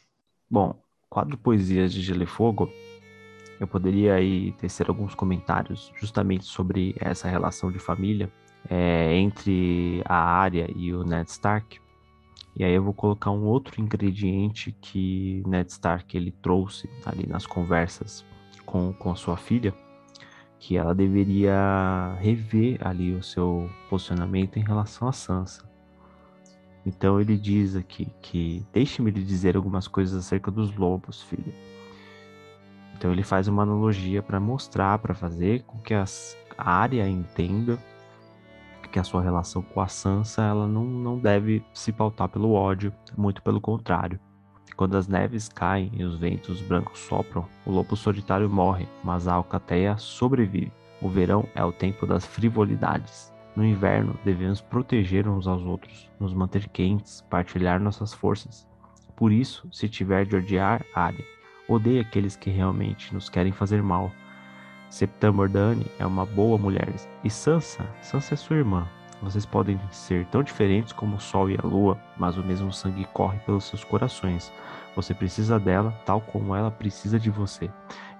Bom, 0.50 0.76
quadro 1.10 1.38
Poesias 1.38 1.94
de 1.94 2.02
Gelo 2.02 2.24
e 2.24 2.28
Fogo, 2.28 2.70
eu 3.60 3.68
poderia 3.68 4.16
aí 4.16 4.52
tecer 4.54 4.90
alguns 4.90 5.16
comentários 5.16 5.92
justamente 6.00 6.46
sobre 6.46 6.96
essa 7.00 7.28
relação 7.28 7.72
de 7.72 7.80
família 7.80 8.32
é, 8.70 9.16
entre 9.16 10.02
a 10.06 10.16
Arya 10.16 10.70
e 10.76 10.94
o 10.94 11.04
Ned 11.04 11.30
Stark. 11.30 11.80
E 12.56 12.64
aí 12.64 12.74
eu 12.74 12.84
vou 12.84 12.94
colocar 12.94 13.32
um 13.32 13.44
outro 13.44 13.82
ingrediente 13.82 14.76
que 14.82 15.44
Ned 15.46 15.72
Stark 15.72 16.16
ele 16.16 16.32
trouxe 16.32 16.90
ali 17.06 17.28
nas 17.28 17.46
conversas 17.46 18.26
com, 18.66 18.94
com 18.94 19.12
a 19.12 19.16
sua 19.16 19.38
filha, 19.38 19.74
que 20.60 20.78
ela 20.78 20.96
deveria 20.96 22.16
rever 22.20 22.80
ali 22.86 23.14
o 23.14 23.22
seu 23.22 23.70
posicionamento 23.90 24.58
em 24.58 24.64
relação 24.64 25.08
a 25.08 25.12
Sansa. 25.12 25.70
Então 26.86 27.20
ele 27.20 27.38
diz 27.38 27.76
aqui 27.76 28.08
que 28.22 28.66
deixe-me 28.72 29.12
lhe 29.12 29.24
dizer 29.24 29.56
algumas 29.56 29.88
coisas 29.88 30.18
acerca 30.18 30.52
dos 30.52 30.76
lobos, 30.76 31.22
filha. 31.24 31.54
Então 32.98 33.12
ele 33.12 33.24
faz 33.24 33.48
uma 33.48 33.64
analogia 33.64 34.24
para 34.24 34.40
mostrar, 34.40 34.98
para 35.00 35.14
fazer 35.14 35.64
com 35.64 35.80
que 35.80 35.94
as, 35.94 36.36
a 36.58 36.72
área 36.72 37.08
entenda 37.08 37.78
que 38.96 39.00
a 39.00 39.04
sua 39.04 39.22
relação 39.22 39.62
com 39.62 39.82
a 39.82 39.90
Sansa 39.90 40.42
ela 40.42 40.66
não, 40.66 40.86
não 40.86 41.20
deve 41.20 41.62
se 41.74 41.92
pautar 41.92 42.30
pelo 42.30 42.54
ódio, 42.54 42.94
muito 43.18 43.44
pelo 43.44 43.60
contrário. 43.60 44.18
Quando 44.78 44.96
as 44.96 45.06
neves 45.06 45.50
caem 45.50 45.92
e 45.94 46.04
os 46.06 46.18
ventos 46.18 46.62
brancos 46.62 47.00
sopram, 47.00 47.46
o 47.66 47.72
lobo 47.72 47.98
solitário 47.98 48.50
morre, 48.50 48.88
mas 49.04 49.28
a 49.28 49.34
alcateia 49.34 49.98
sobrevive. 49.98 50.72
O 51.02 51.10
verão 51.10 51.46
é 51.54 51.64
o 51.64 51.74
tempo 51.74 52.08
das 52.08 52.26
frivolidades. 52.26 53.34
No 53.54 53.66
inverno, 53.66 54.18
devemos 54.24 54.62
proteger 54.62 55.28
uns 55.28 55.46
aos 55.46 55.64
outros, 55.64 56.10
nos 56.18 56.34
manter 56.34 56.70
quentes, 56.70 57.20
partilhar 57.30 57.82
nossas 57.82 58.14
forças. 58.14 58.66
Por 59.14 59.30
isso, 59.30 59.68
se 59.74 59.90
tiver 59.90 60.26
de 60.26 60.38
odiar, 60.38 60.86
Arya, 60.96 61.26
odeie 61.68 62.00
aqueles 62.00 62.36
que 62.36 62.50
realmente 62.50 63.14
nos 63.14 63.30
querem 63.30 63.52
fazer 63.52 63.82
mal. 63.82 64.12
Septa 64.90 65.32
Mordane 65.32 65.86
é 66.00 66.06
uma 66.06 66.26
boa 66.26 66.58
mulher. 66.58 66.88
E 67.24 67.30
Sansa, 67.30 67.86
Sansa 68.02 68.34
é 68.34 68.38
sua 68.38 68.58
irmã. 68.58 68.88
Vocês 69.22 69.46
podem 69.46 69.80
ser 69.92 70.26
tão 70.28 70.44
diferentes 70.44 70.94
como 70.94 71.16
o 71.16 71.20
Sol 71.20 71.50
e 71.50 71.58
a 71.58 71.66
Lua, 71.66 71.98
mas 72.18 72.38
o 72.38 72.44
mesmo 72.44 72.72
sangue 72.72 73.06
corre 73.14 73.40
pelos 73.40 73.64
seus 73.64 73.84
corações. 73.84 74.52
Você 74.96 75.14
precisa 75.14 75.60
dela, 75.60 75.92
tal 76.06 76.22
como 76.22 76.56
ela 76.56 76.70
precisa 76.70 77.20
de 77.20 77.30
você. 77.30 77.70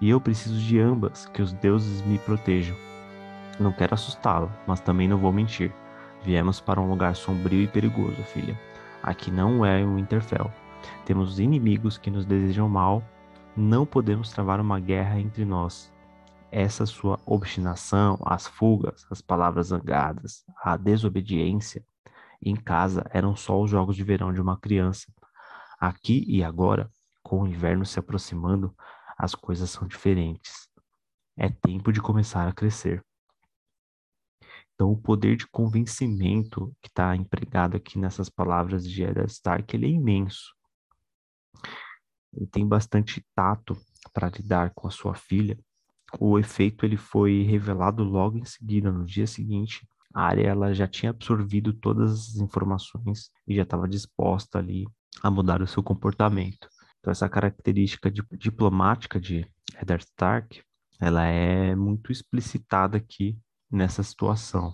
E 0.02 0.10
eu 0.10 0.20
preciso 0.20 0.58
de 0.58 0.80
ambas, 0.80 1.26
que 1.28 1.42
os 1.42 1.54
deuses 1.54 2.02
me 2.06 2.18
protejam. 2.18 2.76
Não 3.60 3.72
quero 3.72 3.94
assustá-la, 3.94 4.50
mas 4.66 4.80
também 4.80 5.08
não 5.08 5.18
vou 5.18 5.32
mentir. 5.32 5.72
Viemos 6.24 6.60
para 6.60 6.82
um 6.82 6.90
lugar 6.90 7.16
sombrio 7.16 7.62
e 7.62 7.68
perigoso, 7.68 8.22
filha. 8.24 8.60
Aqui 9.04 9.30
não 9.30 9.66
é 9.66 9.84
o 9.84 9.96
Winterfell. 9.96 10.52
Temos 11.06 11.40
inimigos 11.40 11.98
que 11.98 12.10
nos 12.10 12.26
desejam 12.26 12.68
mal. 12.68 13.04
Não 13.58 13.86
podemos 13.86 14.32
travar 14.32 14.60
uma 14.60 14.80
guerra 14.80 15.20
entre 15.20 15.46
nós 15.46 15.90
essa 16.52 16.86
sua 16.86 17.20
obstinação, 17.26 18.18
as 18.26 18.48
fugas, 18.48 19.06
as 19.10 19.22
palavras 19.22 19.68
zangadas, 19.68 20.46
a 20.64 20.78
desobediência 20.78 21.86
em 22.42 22.56
casa 22.56 23.06
eram 23.12 23.36
só 23.36 23.62
os 23.62 23.70
jogos 23.70 23.96
de 23.96 24.04
verão 24.04 24.32
de 24.34 24.40
uma 24.40 24.58
criança. 24.58 25.12
Aqui 25.80 26.24
e 26.28 26.44
agora, 26.44 26.90
com 27.24 27.42
o 27.42 27.48
inverno 27.48 27.86
se 27.86 28.00
aproximando, 28.00 28.74
as 29.18 29.36
coisas 29.36 29.70
são 29.70 29.88
diferentes. 29.88 30.70
É 31.38 31.50
tempo 31.50 31.92
de 31.92 32.02
começar 32.02 32.48
a 32.48 32.54
crescer. 32.54 33.04
Então, 34.74 34.92
o 34.92 34.98
poder 34.98 35.36
de 35.36 35.48
convencimento 35.48 36.74
que 36.82 36.88
está 36.88 37.16
empregado 37.16 37.76
aqui 37.78 37.98
nessas 37.98 38.30
palavras 38.30 38.88
de 38.88 39.04
Eddard 39.04 39.32
Stark, 39.32 39.76
ele 39.76 39.88
é 39.88 39.90
imenso. 39.90 40.54
Ele 42.36 42.48
tem 42.48 42.68
bastante 42.68 43.26
tato 43.36 43.78
para 44.14 44.30
lidar 44.30 44.72
com 44.76 44.88
a 44.88 44.92
sua 44.92 45.16
filha, 45.16 45.58
o 46.20 46.40
efeito 46.40 46.86
ele 46.86 46.98
foi 46.98 47.44
revelado 47.44 48.04
logo 48.04 48.38
em 48.38 48.46
seguida, 48.46 48.92
no 48.92 49.06
dia 49.06 49.28
seguinte. 49.28 49.88
A 50.14 50.24
área 50.24 50.48
ela 50.48 50.74
já 50.74 50.88
tinha 50.88 51.10
absorvido 51.10 51.74
todas 51.74 52.12
as 52.12 52.36
informações 52.36 53.30
e 53.48 53.56
já 53.56 53.64
estava 53.64 53.88
disposta 53.88 54.60
ali 54.60 54.88
a 55.22 55.30
mudar 55.30 55.62
o 55.62 55.68
seu 55.68 55.84
comportamento. 55.84 56.70
Então 57.00 57.12
essa 57.12 57.28
característica 57.28 58.10
de, 58.10 58.24
diplomática 58.38 59.20
de 59.20 59.46
Eddard 59.82 60.06
Stark, 60.06 60.62
ela 61.00 61.26
é 61.26 61.76
muito 61.76 62.12
explicitada 62.12 62.98
aqui 62.98 63.38
nessa 63.70 64.02
situação. 64.02 64.74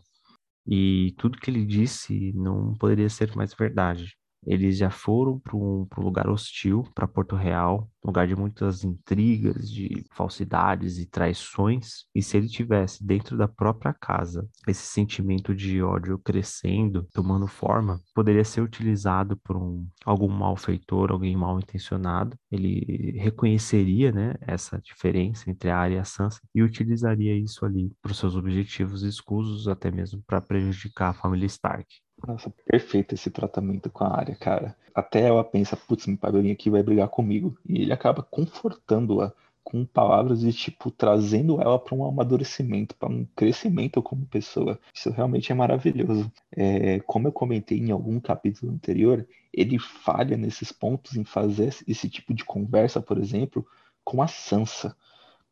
E 0.67 1.15
tudo 1.17 1.39
que 1.39 1.49
ele 1.49 1.65
disse 1.65 2.31
não 2.33 2.75
poderia 2.75 3.09
ser 3.09 3.35
mais 3.35 3.53
verdade. 3.53 4.15
Eles 4.45 4.77
já 4.77 4.89
foram 4.89 5.39
para 5.39 5.55
um, 5.55 5.87
um, 5.97 6.01
lugar 6.01 6.29
hostil, 6.29 6.83
para 6.95 7.07
Porto 7.07 7.35
Real, 7.35 7.89
lugar 8.03 8.27
de 8.27 8.35
muitas 8.35 8.83
intrigas, 8.83 9.69
de 9.69 10.03
falsidades 10.11 10.97
e 10.97 11.05
traições. 11.05 12.05
E 12.15 12.23
se 12.23 12.37
ele 12.37 12.47
tivesse 12.47 13.05
dentro 13.05 13.37
da 13.37 13.47
própria 13.47 13.93
casa 13.93 14.47
esse 14.67 14.83
sentimento 14.83 15.53
de 15.53 15.81
ódio 15.81 16.17
crescendo, 16.17 17.07
tomando 17.13 17.47
forma, 17.47 17.99
poderia 18.15 18.43
ser 18.43 18.61
utilizado 18.61 19.37
por 19.37 19.55
um, 19.55 19.87
algum 20.05 20.29
malfeitor, 20.29 21.11
alguém 21.11 21.35
mal 21.35 21.59
intencionado. 21.59 22.35
Ele 22.51 23.13
reconheceria 23.19 24.11
né, 24.11 24.35
essa 24.41 24.79
diferença 24.79 25.49
entre 25.49 25.69
a 25.69 25.77
Arya 25.77 25.97
e 25.97 25.99
a 25.99 26.03
Sansa 26.03 26.39
e 26.53 26.63
utilizaria 26.63 27.35
isso 27.37 27.65
ali 27.65 27.91
para 28.01 28.11
os 28.11 28.17
seus 28.17 28.35
objetivos 28.35 29.03
escusos, 29.03 29.67
até 29.67 29.91
mesmo 29.91 30.23
para 30.25 30.41
prejudicar 30.41 31.09
a 31.09 31.13
família 31.13 31.45
Stark. 31.45 31.85
Nossa, 32.27 32.53
perfeito 32.65 33.15
esse 33.15 33.29
tratamento 33.29 33.89
com 33.89 34.03
a 34.03 34.15
área, 34.15 34.35
cara. 34.35 34.75
Até 34.93 35.21
ela 35.21 35.43
pensa, 35.43 35.75
putz, 35.75 36.05
meu 36.05 36.17
vir 36.41 36.51
aqui 36.51 36.69
vai 36.69 36.83
brigar 36.83 37.07
comigo. 37.09 37.57
E 37.67 37.81
ele 37.81 37.93
acaba 37.93 38.21
confortando-a 38.21 39.33
com 39.63 39.85
palavras 39.85 40.41
de 40.41 40.51
tipo, 40.51 40.91
trazendo 40.91 41.61
ela 41.61 41.79
para 41.79 41.95
um 41.95 42.05
amadurecimento, 42.05 42.95
para 42.95 43.09
um 43.09 43.25
crescimento 43.35 44.01
como 44.01 44.25
pessoa. 44.25 44.79
Isso 44.93 45.09
realmente 45.11 45.51
é 45.51 45.55
maravilhoso. 45.55 46.31
É, 46.51 46.99
como 47.01 47.27
eu 47.27 47.31
comentei 47.31 47.77
em 47.77 47.91
algum 47.91 48.19
capítulo 48.19 48.71
anterior, 48.71 49.25
ele 49.53 49.79
falha 49.79 50.35
nesses 50.35 50.71
pontos 50.71 51.15
em 51.15 51.23
fazer 51.23 51.75
esse 51.87 52.09
tipo 52.09 52.33
de 52.33 52.43
conversa, 52.43 53.01
por 53.01 53.17
exemplo, 53.17 53.65
com 54.03 54.21
a 54.21 54.27
Sansa. 54.27 54.95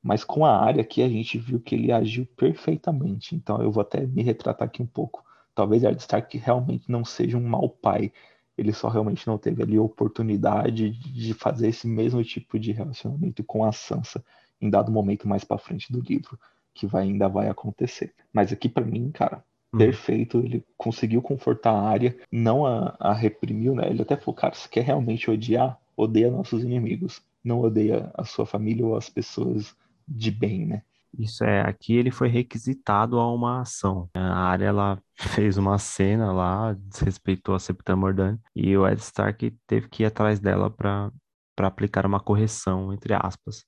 Mas 0.02 0.24
com 0.24 0.46
a 0.46 0.58
área 0.58 0.82
aqui 0.82 1.02
a 1.02 1.10
gente 1.10 1.38
viu 1.38 1.60
que 1.60 1.76
ele 1.76 1.92
agiu 1.92 2.26
perfeitamente. 2.26 3.36
Então 3.36 3.62
eu 3.62 3.72
vou 3.72 3.82
até 3.82 4.06
me 4.06 4.24
retratar 4.24 4.68
aqui 4.68 4.82
um 4.82 4.88
pouco 4.88 5.24
talvez 5.60 5.84
Ed 5.84 6.00
Stark 6.00 6.38
realmente 6.38 6.90
não 6.90 7.04
seja 7.04 7.38
um 7.38 7.46
mau 7.46 7.68
pai. 7.68 8.14
Ele 8.58 8.72
só 8.72 8.88
realmente 8.88 9.28
não 9.28 9.38
teve 9.38 9.62
ali 9.62 9.76
a 9.76 9.82
oportunidade 9.82 10.92
de 10.92 11.34
fazer 11.34 11.68
esse 11.68 11.86
mesmo 11.86 12.24
tipo 12.24 12.58
de 12.58 12.72
relacionamento 12.72 13.44
com 13.44 13.66
a 13.66 13.74
Sansa 13.74 14.24
em 14.62 14.70
dado 14.70 14.90
momento 14.90 15.28
mais 15.28 15.44
para 15.44 15.58
frente 15.58 15.92
do 15.92 16.00
livro, 16.00 16.40
que 16.74 16.88
vai, 16.88 17.04
ainda 17.04 17.28
vai 17.28 17.50
acontecer. 17.50 18.14
Mas 18.32 18.54
aqui 18.54 18.70
para 18.70 18.86
mim, 18.86 19.12
cara, 19.12 19.44
hum. 19.74 19.80
perfeito. 19.80 20.38
Ele 20.38 20.64
conseguiu 20.78 21.22
confortar 21.22 21.74
a 21.74 21.90
área, 21.90 22.18
não 22.32 22.66
a, 22.66 22.96
a, 22.98 23.14
reprimiu, 23.14 23.76
né? 23.76 23.90
Ele 23.90 24.02
até 24.02 24.16
falou, 24.16 24.36
cara, 24.36 24.56
se 24.56 24.70
quer 24.70 24.86
realmente 24.86 25.30
odiar, 25.30 25.78
odeia 25.96 26.32
nossos 26.32 26.64
inimigos. 26.64 27.22
Não 27.44 27.60
odeia 27.60 28.10
a 28.14 28.24
sua 28.24 28.46
família 28.46 28.86
ou 28.86 28.96
as 28.96 29.10
pessoas 29.10 29.76
de 30.08 30.32
bem, 30.32 30.66
né? 30.66 30.84
Isso 31.18 31.44
é, 31.44 31.62
aqui 31.62 31.96
ele 31.96 32.12
foi 32.12 32.28
requisitado 32.28 33.20
a 33.20 33.34
uma 33.34 33.62
ação. 33.62 34.10
A 34.14 34.44
área 34.48 34.66
ela 34.66 35.02
fez 35.18 35.58
uma 35.58 35.78
cena 35.78 36.32
lá, 36.32 36.74
desrespeitou 36.74 37.56
a 37.56 37.60
Septa 37.60 37.96
Mordani, 37.96 38.40
e 38.56 38.76
o 38.78 38.88
Ed 38.88 39.02
Stark 39.02 39.52
teve 39.68 39.90
que 39.90 40.04
ir 40.04 40.06
atrás 40.06 40.40
dela 40.40 40.70
para 40.70 41.12
para 41.56 41.68
aplicar 41.68 42.06
uma 42.06 42.22
correção, 42.22 42.94
entre 42.94 43.14
aspas. 43.14 43.66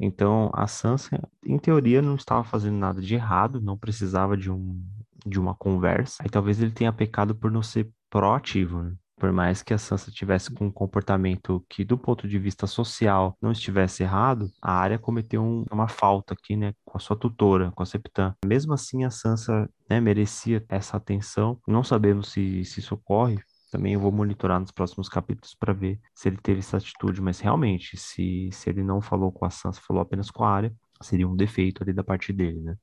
Então, 0.00 0.50
a 0.54 0.66
Sansa, 0.66 1.20
em 1.44 1.58
teoria, 1.58 2.00
não 2.00 2.14
estava 2.14 2.42
fazendo 2.42 2.78
nada 2.78 3.02
de 3.02 3.14
errado, 3.14 3.60
não 3.60 3.76
precisava 3.76 4.34
de, 4.34 4.50
um, 4.50 4.82
de 5.26 5.38
uma 5.38 5.54
conversa. 5.54 6.22
Aí 6.22 6.30
talvez 6.30 6.58
ele 6.62 6.72
tenha 6.72 6.90
pecado 6.90 7.34
por 7.34 7.50
não 7.50 7.62
ser 7.62 7.90
proativo, 8.08 8.82
né? 8.82 8.94
Por 9.16 9.32
mais 9.32 9.62
que 9.62 9.72
a 9.72 9.78
Sansa 9.78 10.10
tivesse 10.10 10.50
com 10.52 10.66
um 10.66 10.72
comportamento 10.72 11.64
que, 11.68 11.84
do 11.84 11.96
ponto 11.96 12.26
de 12.26 12.38
vista 12.38 12.66
social, 12.66 13.36
não 13.40 13.52
estivesse 13.52 14.02
errado, 14.02 14.50
a 14.60 14.72
Arya 14.72 14.98
cometeu 14.98 15.42
um, 15.42 15.64
uma 15.70 15.88
falta 15.88 16.34
aqui, 16.34 16.56
né, 16.56 16.74
com 16.84 16.98
a 16.98 17.00
sua 17.00 17.16
tutora, 17.16 17.70
com 17.70 17.82
a 17.82 17.86
Septã. 17.86 18.34
Mesmo 18.44 18.74
assim, 18.74 19.04
a 19.04 19.10
Sansa, 19.10 19.70
né, 19.88 20.00
merecia 20.00 20.64
essa 20.68 20.96
atenção. 20.96 21.60
Não 21.66 21.84
sabemos 21.84 22.32
se, 22.32 22.64
se 22.64 22.80
isso 22.80 22.94
ocorre, 22.94 23.38
também 23.70 23.94
eu 23.94 24.00
vou 24.00 24.12
monitorar 24.12 24.60
nos 24.60 24.70
próximos 24.70 25.08
capítulos 25.08 25.54
para 25.54 25.72
ver 25.72 26.00
se 26.14 26.28
ele 26.28 26.36
teve 26.36 26.60
essa 26.60 26.76
atitude, 26.76 27.20
mas 27.20 27.40
realmente, 27.40 27.96
se, 27.96 28.48
se 28.52 28.70
ele 28.70 28.84
não 28.84 29.00
falou 29.00 29.32
com 29.32 29.44
a 29.44 29.50
Sansa, 29.50 29.80
falou 29.80 30.00
apenas 30.00 30.30
com 30.30 30.44
a 30.44 30.50
Arya, 30.50 30.72
seria 31.02 31.28
um 31.28 31.34
defeito 31.34 31.82
ali 31.82 31.92
da 31.92 32.04
parte 32.04 32.32
dele, 32.32 32.60
né? 32.60 32.76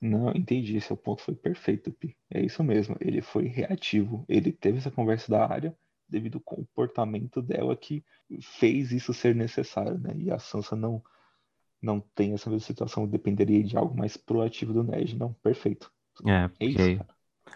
Não, 0.00 0.30
entendi. 0.30 0.80
Seu 0.80 0.96
ponto 0.96 1.22
foi 1.22 1.34
perfeito, 1.34 1.92
Pi. 1.92 2.16
É 2.30 2.40
isso 2.40 2.62
mesmo. 2.62 2.96
Ele 3.00 3.20
foi 3.20 3.46
reativo. 3.46 4.24
Ele 4.28 4.52
teve 4.52 4.78
essa 4.78 4.90
conversa 4.90 5.30
da 5.30 5.46
área 5.46 5.76
devido 6.08 6.36
ao 6.36 6.40
comportamento 6.40 7.42
dela 7.42 7.76
que 7.76 8.04
fez 8.40 8.92
isso 8.92 9.12
ser 9.12 9.34
necessário, 9.34 9.98
né? 9.98 10.14
E 10.16 10.30
a 10.30 10.38
Sansa 10.38 10.74
não 10.76 11.02
não 11.80 12.00
tem 12.00 12.34
essa 12.34 12.50
mesma 12.50 12.66
situação, 12.66 13.06
dependeria 13.06 13.62
de 13.62 13.76
algo 13.76 13.96
mais 13.96 14.16
proativo 14.16 14.72
do 14.72 14.82
Ned. 14.82 15.16
Não, 15.16 15.32
perfeito. 15.34 15.92
É, 16.26 16.50
é 16.58 16.66
isso, 16.66 17.04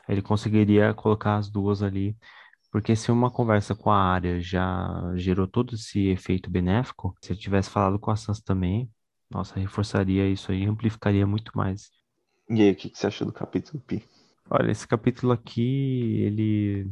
ele 0.08 0.22
conseguiria 0.22 0.94
colocar 0.94 1.36
as 1.36 1.50
duas 1.50 1.82
ali. 1.82 2.16
Porque 2.70 2.96
se 2.96 3.12
uma 3.12 3.30
conversa 3.30 3.74
com 3.74 3.90
a 3.90 4.02
área 4.02 4.40
já 4.40 5.12
gerou 5.16 5.46
todo 5.46 5.74
esse 5.74 6.08
efeito 6.08 6.50
benéfico, 6.50 7.14
se 7.20 7.32
ele 7.32 7.40
tivesse 7.40 7.68
falado 7.68 7.98
com 7.98 8.10
a 8.10 8.16
Sansa 8.16 8.42
também, 8.44 8.90
nossa, 9.30 9.58
reforçaria 9.58 10.28
isso 10.28 10.50
aí, 10.50 10.64
amplificaria 10.64 11.26
muito 11.26 11.52
mais. 11.54 11.90
E 12.48 12.60
aí, 12.62 12.72
o 12.72 12.76
que, 12.76 12.90
você 12.94 13.06
achou 13.06 13.26
do 13.26 13.32
capítulo 13.32 13.82
Pi? 13.86 14.04
Olha, 14.50 14.70
esse 14.70 14.86
capítulo 14.86 15.32
aqui, 15.32 16.20
ele 16.20 16.90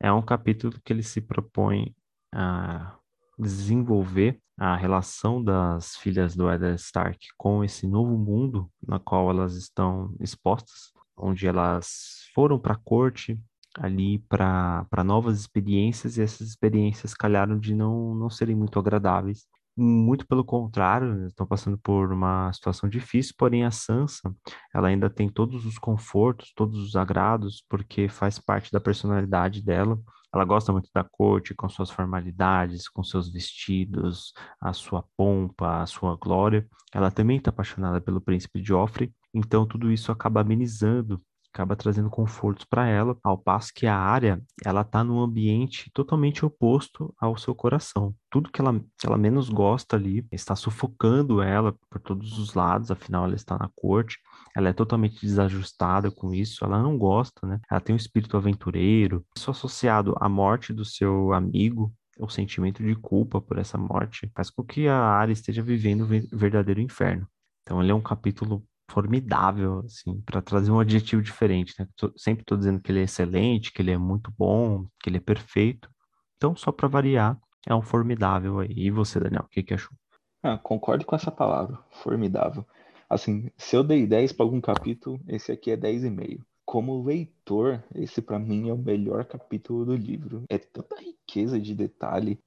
é 0.00 0.12
um 0.12 0.22
capítulo 0.22 0.80
que 0.84 0.92
ele 0.92 1.02
se 1.02 1.20
propõe 1.20 1.94
a 2.32 2.96
desenvolver 3.38 4.40
a 4.56 4.76
relação 4.76 5.42
das 5.42 5.96
filhas 5.96 6.34
do 6.34 6.50
Eddard 6.50 6.80
Stark 6.80 7.18
com 7.36 7.62
esse 7.62 7.86
novo 7.86 8.18
mundo 8.18 8.68
na 8.84 8.98
qual 8.98 9.30
elas 9.30 9.54
estão 9.54 10.12
expostas, 10.18 10.92
onde 11.16 11.46
elas 11.46 12.28
foram 12.34 12.58
para 12.58 12.74
a 12.74 12.78
corte 12.78 13.38
ali 13.74 14.18
para 14.18 15.04
novas 15.04 15.38
experiências 15.38 16.16
e 16.16 16.22
essas 16.22 16.48
experiências 16.48 17.14
calharam 17.14 17.58
de 17.58 17.74
não, 17.74 18.14
não 18.14 18.28
serem 18.28 18.56
muito 18.56 18.78
agradáveis 18.78 19.46
muito 19.78 20.26
pelo 20.26 20.44
contrário, 20.44 21.26
estão 21.26 21.46
passando 21.46 21.78
por 21.78 22.12
uma 22.12 22.52
situação 22.52 22.88
difícil, 22.88 23.34
porém 23.38 23.64
a 23.64 23.70
Sansa, 23.70 24.34
ela 24.74 24.88
ainda 24.88 25.08
tem 25.08 25.28
todos 25.28 25.64
os 25.64 25.78
confortos, 25.78 26.52
todos 26.54 26.78
os 26.78 26.96
agrados, 26.96 27.64
porque 27.68 28.08
faz 28.08 28.38
parte 28.38 28.72
da 28.72 28.80
personalidade 28.80 29.62
dela. 29.62 29.98
Ela 30.34 30.44
gosta 30.44 30.72
muito 30.72 30.90
da 30.94 31.04
corte, 31.04 31.54
com 31.54 31.68
suas 31.68 31.90
formalidades, 31.90 32.88
com 32.88 33.02
seus 33.02 33.32
vestidos, 33.32 34.32
a 34.60 34.72
sua 34.72 35.04
pompa, 35.16 35.80
a 35.82 35.86
sua 35.86 36.16
glória. 36.16 36.66
Ela 36.92 37.10
também 37.10 37.38
está 37.38 37.50
apaixonada 37.50 38.00
pelo 38.00 38.20
príncipe 38.20 38.62
Joffrey, 38.62 39.12
então 39.32 39.66
tudo 39.66 39.90
isso 39.90 40.10
acaba 40.12 40.40
amenizando 40.40 41.22
acaba 41.52 41.76
trazendo 41.76 42.10
confortos 42.10 42.64
para 42.64 42.86
ela, 42.86 43.16
ao 43.22 43.36
passo 43.36 43.72
que 43.74 43.86
a 43.86 43.96
área 43.96 44.40
ela 44.64 44.82
está 44.82 45.02
num 45.02 45.20
ambiente 45.20 45.90
totalmente 45.92 46.44
oposto 46.44 47.14
ao 47.18 47.36
seu 47.36 47.54
coração. 47.54 48.14
Tudo 48.30 48.50
que 48.50 48.60
ela, 48.60 48.78
que 48.98 49.06
ela 49.06 49.18
menos 49.18 49.48
gosta 49.48 49.96
ali 49.96 50.26
está 50.30 50.54
sufocando 50.54 51.42
ela 51.42 51.74
por 51.90 52.00
todos 52.00 52.38
os 52.38 52.54
lados, 52.54 52.90
afinal 52.90 53.24
ela 53.24 53.34
está 53.34 53.58
na 53.58 53.70
corte, 53.74 54.18
ela 54.56 54.68
é 54.68 54.72
totalmente 54.72 55.20
desajustada 55.20 56.10
com 56.10 56.32
isso, 56.32 56.64
ela 56.64 56.82
não 56.82 56.96
gosta, 56.98 57.46
né? 57.46 57.60
Ela 57.70 57.80
tem 57.80 57.94
um 57.94 57.96
espírito 57.96 58.36
aventureiro, 58.36 59.24
isso 59.36 59.50
associado 59.50 60.14
à 60.20 60.28
morte 60.28 60.72
do 60.72 60.84
seu 60.84 61.32
amigo, 61.32 61.92
o 62.18 62.28
sentimento 62.28 62.82
de 62.82 62.94
culpa 62.96 63.40
por 63.40 63.58
essa 63.58 63.78
morte 63.78 64.30
faz 64.34 64.50
com 64.50 64.64
que 64.64 64.88
a 64.88 64.98
área 64.98 65.32
esteja 65.32 65.62
vivendo 65.62 66.02
o 66.02 66.36
verdadeiro 66.36 66.80
inferno. 66.80 67.28
Então, 67.62 67.82
ele 67.82 67.92
é 67.92 67.94
um 67.94 68.00
capítulo 68.00 68.64
formidável, 68.90 69.80
assim, 69.84 70.20
para 70.22 70.40
trazer 70.40 70.70
um 70.70 70.80
adjetivo 70.80 71.22
diferente, 71.22 71.74
né? 71.78 71.86
Tô, 71.96 72.12
sempre 72.16 72.42
estou 72.42 72.56
dizendo 72.56 72.80
que 72.80 72.90
ele 72.90 73.00
é 73.00 73.04
excelente, 73.04 73.72
que 73.72 73.82
ele 73.82 73.90
é 73.90 73.98
muito 73.98 74.32
bom, 74.36 74.86
que 75.00 75.10
ele 75.10 75.18
é 75.18 75.20
perfeito. 75.20 75.90
Então, 76.36 76.56
só 76.56 76.72
para 76.72 76.88
variar, 76.88 77.38
é 77.66 77.74
um 77.74 77.82
formidável 77.82 78.60
aí. 78.60 78.72
E 78.74 78.90
você, 78.90 79.20
Daniel, 79.20 79.44
o 79.44 79.48
que, 79.48 79.62
que 79.62 79.74
achou? 79.74 79.96
Ah, 80.42 80.56
concordo 80.56 81.04
com 81.04 81.14
essa 81.14 81.30
palavra, 81.30 81.78
formidável. 82.02 82.64
Assim, 83.08 83.50
se 83.56 83.76
eu 83.76 83.82
dei 83.82 84.06
10 84.06 84.32
para 84.32 84.44
algum 84.44 84.60
capítulo, 84.60 85.20
esse 85.28 85.50
aqui 85.50 85.70
é 85.70 85.76
10,5. 85.76 86.40
Como 86.64 87.02
leitor, 87.02 87.82
esse 87.94 88.20
para 88.20 88.38
mim 88.38 88.68
é 88.68 88.72
o 88.72 88.78
melhor 88.78 89.24
capítulo 89.24 89.86
do 89.86 89.96
livro. 89.96 90.44
É 90.48 90.58
tanta 90.58 90.96
riqueza 91.00 91.58
de 91.58 91.74
detalhe, 91.74 92.38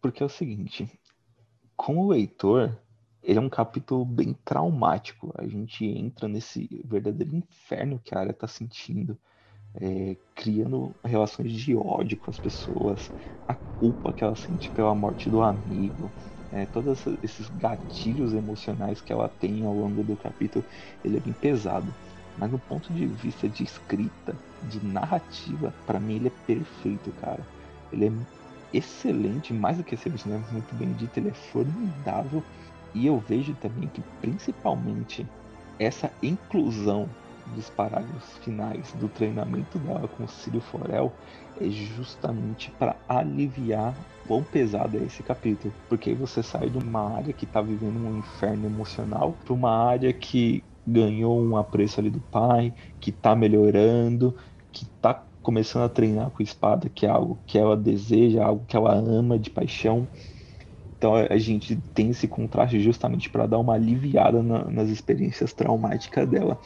porque 0.00 0.22
é 0.22 0.26
o 0.26 0.28
seguinte, 0.28 0.88
como 1.74 2.08
leitor, 2.08 2.76
ele 3.28 3.38
é 3.38 3.42
um 3.42 3.50
capítulo 3.50 4.06
bem 4.06 4.34
traumático. 4.42 5.30
A 5.36 5.46
gente 5.46 5.84
entra 5.84 6.26
nesse 6.26 6.66
verdadeiro 6.82 7.36
inferno 7.36 8.00
que 8.02 8.14
a 8.14 8.20
área 8.20 8.30
está 8.30 8.48
sentindo, 8.48 9.18
é, 9.74 10.16
criando 10.34 10.94
relações 11.04 11.52
de 11.52 11.76
ódio 11.76 12.16
com 12.16 12.30
as 12.30 12.38
pessoas, 12.38 13.12
a 13.46 13.54
culpa 13.54 14.14
que 14.14 14.24
ela 14.24 14.34
sente 14.34 14.70
pela 14.70 14.94
morte 14.94 15.28
do 15.28 15.42
amigo, 15.42 16.10
é, 16.50 16.64
todos 16.64 17.04
esses 17.22 17.50
gatilhos 17.50 18.32
emocionais 18.32 19.02
que 19.02 19.12
ela 19.12 19.28
tem 19.28 19.62
ao 19.62 19.74
longo 19.74 20.02
do 20.02 20.16
capítulo, 20.16 20.64
ele 21.04 21.18
é 21.18 21.20
bem 21.20 21.34
pesado. 21.34 21.94
Mas 22.38 22.50
no 22.50 22.58
ponto 22.58 22.90
de 22.94 23.04
vista 23.04 23.46
de 23.46 23.62
escrita, 23.62 24.34
de 24.62 24.82
narrativa, 24.86 25.74
para 25.84 26.00
mim 26.00 26.16
ele 26.16 26.28
é 26.28 26.32
perfeito, 26.46 27.12
cara. 27.20 27.46
Ele 27.92 28.06
é 28.06 28.12
excelente, 28.72 29.52
mais 29.52 29.76
do 29.76 29.84
que 29.84 29.96
excelente, 29.96 30.26
né? 30.26 30.42
Muito 30.50 30.74
bem 30.76 30.94
dito, 30.94 31.18
ele 31.18 31.28
é 31.28 31.34
formidável 31.34 32.42
e 32.94 33.06
eu 33.06 33.18
vejo 33.18 33.54
também 33.54 33.88
que 33.88 34.02
principalmente 34.20 35.26
essa 35.78 36.10
inclusão 36.22 37.08
dos 37.54 37.70
parágrafos 37.70 38.36
finais 38.38 38.92
do 38.94 39.08
treinamento 39.08 39.78
dela 39.78 40.08
com 40.08 40.24
o 40.24 40.28
Círio 40.28 40.60
Forel 40.60 41.12
é 41.60 41.68
justamente 41.70 42.70
para 42.72 42.96
aliviar 43.08 43.94
quão 44.26 44.42
pesado 44.42 44.96
é 44.96 45.02
esse 45.02 45.22
capítulo. 45.22 45.72
Porque 45.88 46.10
aí 46.10 46.16
você 46.16 46.42
sai 46.42 46.68
de 46.68 46.78
uma 46.78 47.16
área 47.16 47.32
que 47.32 47.44
está 47.44 47.60
vivendo 47.60 47.96
um 47.96 48.18
inferno 48.18 48.66
emocional 48.66 49.34
para 49.44 49.54
uma 49.54 49.70
área 49.70 50.12
que 50.12 50.62
ganhou 50.86 51.40
um 51.40 51.56
apreço 51.56 52.00
ali 52.00 52.10
do 52.10 52.20
pai, 52.20 52.72
que 53.00 53.10
está 53.10 53.34
melhorando, 53.34 54.36
que 54.72 54.84
está 54.84 55.26
começando 55.42 55.84
a 55.84 55.88
treinar 55.88 56.30
com 56.30 56.42
espada, 56.42 56.88
que 56.88 57.06
é 57.06 57.08
algo 57.08 57.38
que 57.46 57.58
ela 57.58 57.76
deseja, 57.76 58.44
algo 58.44 58.64
que 58.66 58.76
ela 58.76 58.94
ama 58.94 59.38
de 59.38 59.50
paixão. 59.50 60.06
Então 60.98 61.14
a 61.14 61.38
gente 61.38 61.76
tem 61.94 62.10
esse 62.10 62.26
contraste 62.26 62.80
justamente 62.80 63.30
para 63.30 63.46
dar 63.46 63.58
uma 63.58 63.74
aliviada 63.74 64.42
na, 64.42 64.64
nas 64.64 64.88
experiências 64.88 65.52
traumáticas 65.52 66.28
dela. 66.28 66.58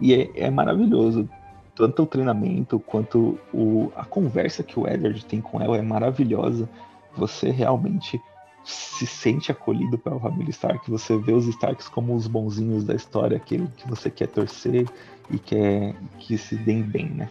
E 0.00 0.14
é, 0.14 0.30
é, 0.34 0.50
maravilhoso. 0.50 1.28
Tanto 1.74 2.02
o 2.02 2.06
treinamento 2.06 2.80
quanto 2.80 3.38
o, 3.52 3.92
a 3.94 4.04
conversa 4.04 4.62
que 4.62 4.80
o 4.80 4.88
Edward 4.88 5.22
tem 5.26 5.42
com 5.42 5.60
ela 5.60 5.76
é 5.76 5.82
maravilhosa. 5.82 6.66
Você 7.14 7.50
realmente 7.50 8.18
se 8.64 9.06
sente 9.06 9.52
acolhido 9.52 9.98
pela 9.98 10.18
família 10.18 10.50
Stark. 10.50 10.90
Você 10.90 11.18
vê 11.18 11.32
os 11.32 11.46
Starks 11.46 11.86
como 11.86 12.14
os 12.14 12.26
bonzinhos 12.26 12.82
da 12.82 12.94
história, 12.94 13.36
aquele 13.36 13.68
que 13.76 13.86
você 13.86 14.10
quer 14.10 14.28
torcer 14.28 14.86
e 15.30 15.38
quer 15.38 15.94
que 16.18 16.38
se 16.38 16.56
deem 16.56 16.82
bem, 16.82 17.10
né? 17.10 17.28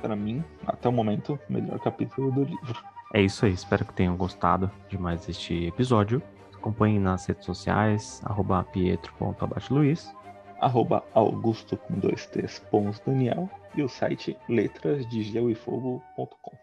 Para 0.00 0.14
mim, 0.14 0.42
até 0.64 0.88
o 0.88 0.92
momento, 0.92 1.38
o 1.48 1.52
melhor 1.52 1.80
capítulo 1.80 2.30
do 2.30 2.44
livro. 2.44 2.89
É 3.12 3.20
isso 3.20 3.44
aí, 3.44 3.52
espero 3.52 3.84
que 3.84 3.92
tenham 3.92 4.16
gostado 4.16 4.70
de 4.88 4.96
mais 4.96 5.28
este 5.28 5.66
episódio. 5.66 6.22
Acompanhe 6.54 6.98
nas 6.98 7.26
redes 7.26 7.44
sociais, 7.44 8.22
arroba 8.24 8.64
pietro.abatiluiz. 8.64 10.10
Arroba 10.60 11.04
augusto 11.14 11.76
com 11.76 11.98
dois 11.98 12.24
t's, 12.26 12.62
Daniel. 13.04 13.50
E 13.74 13.82
o 13.82 13.88
site 13.88 14.36
letrasdegeloefogo.com. 14.48 16.59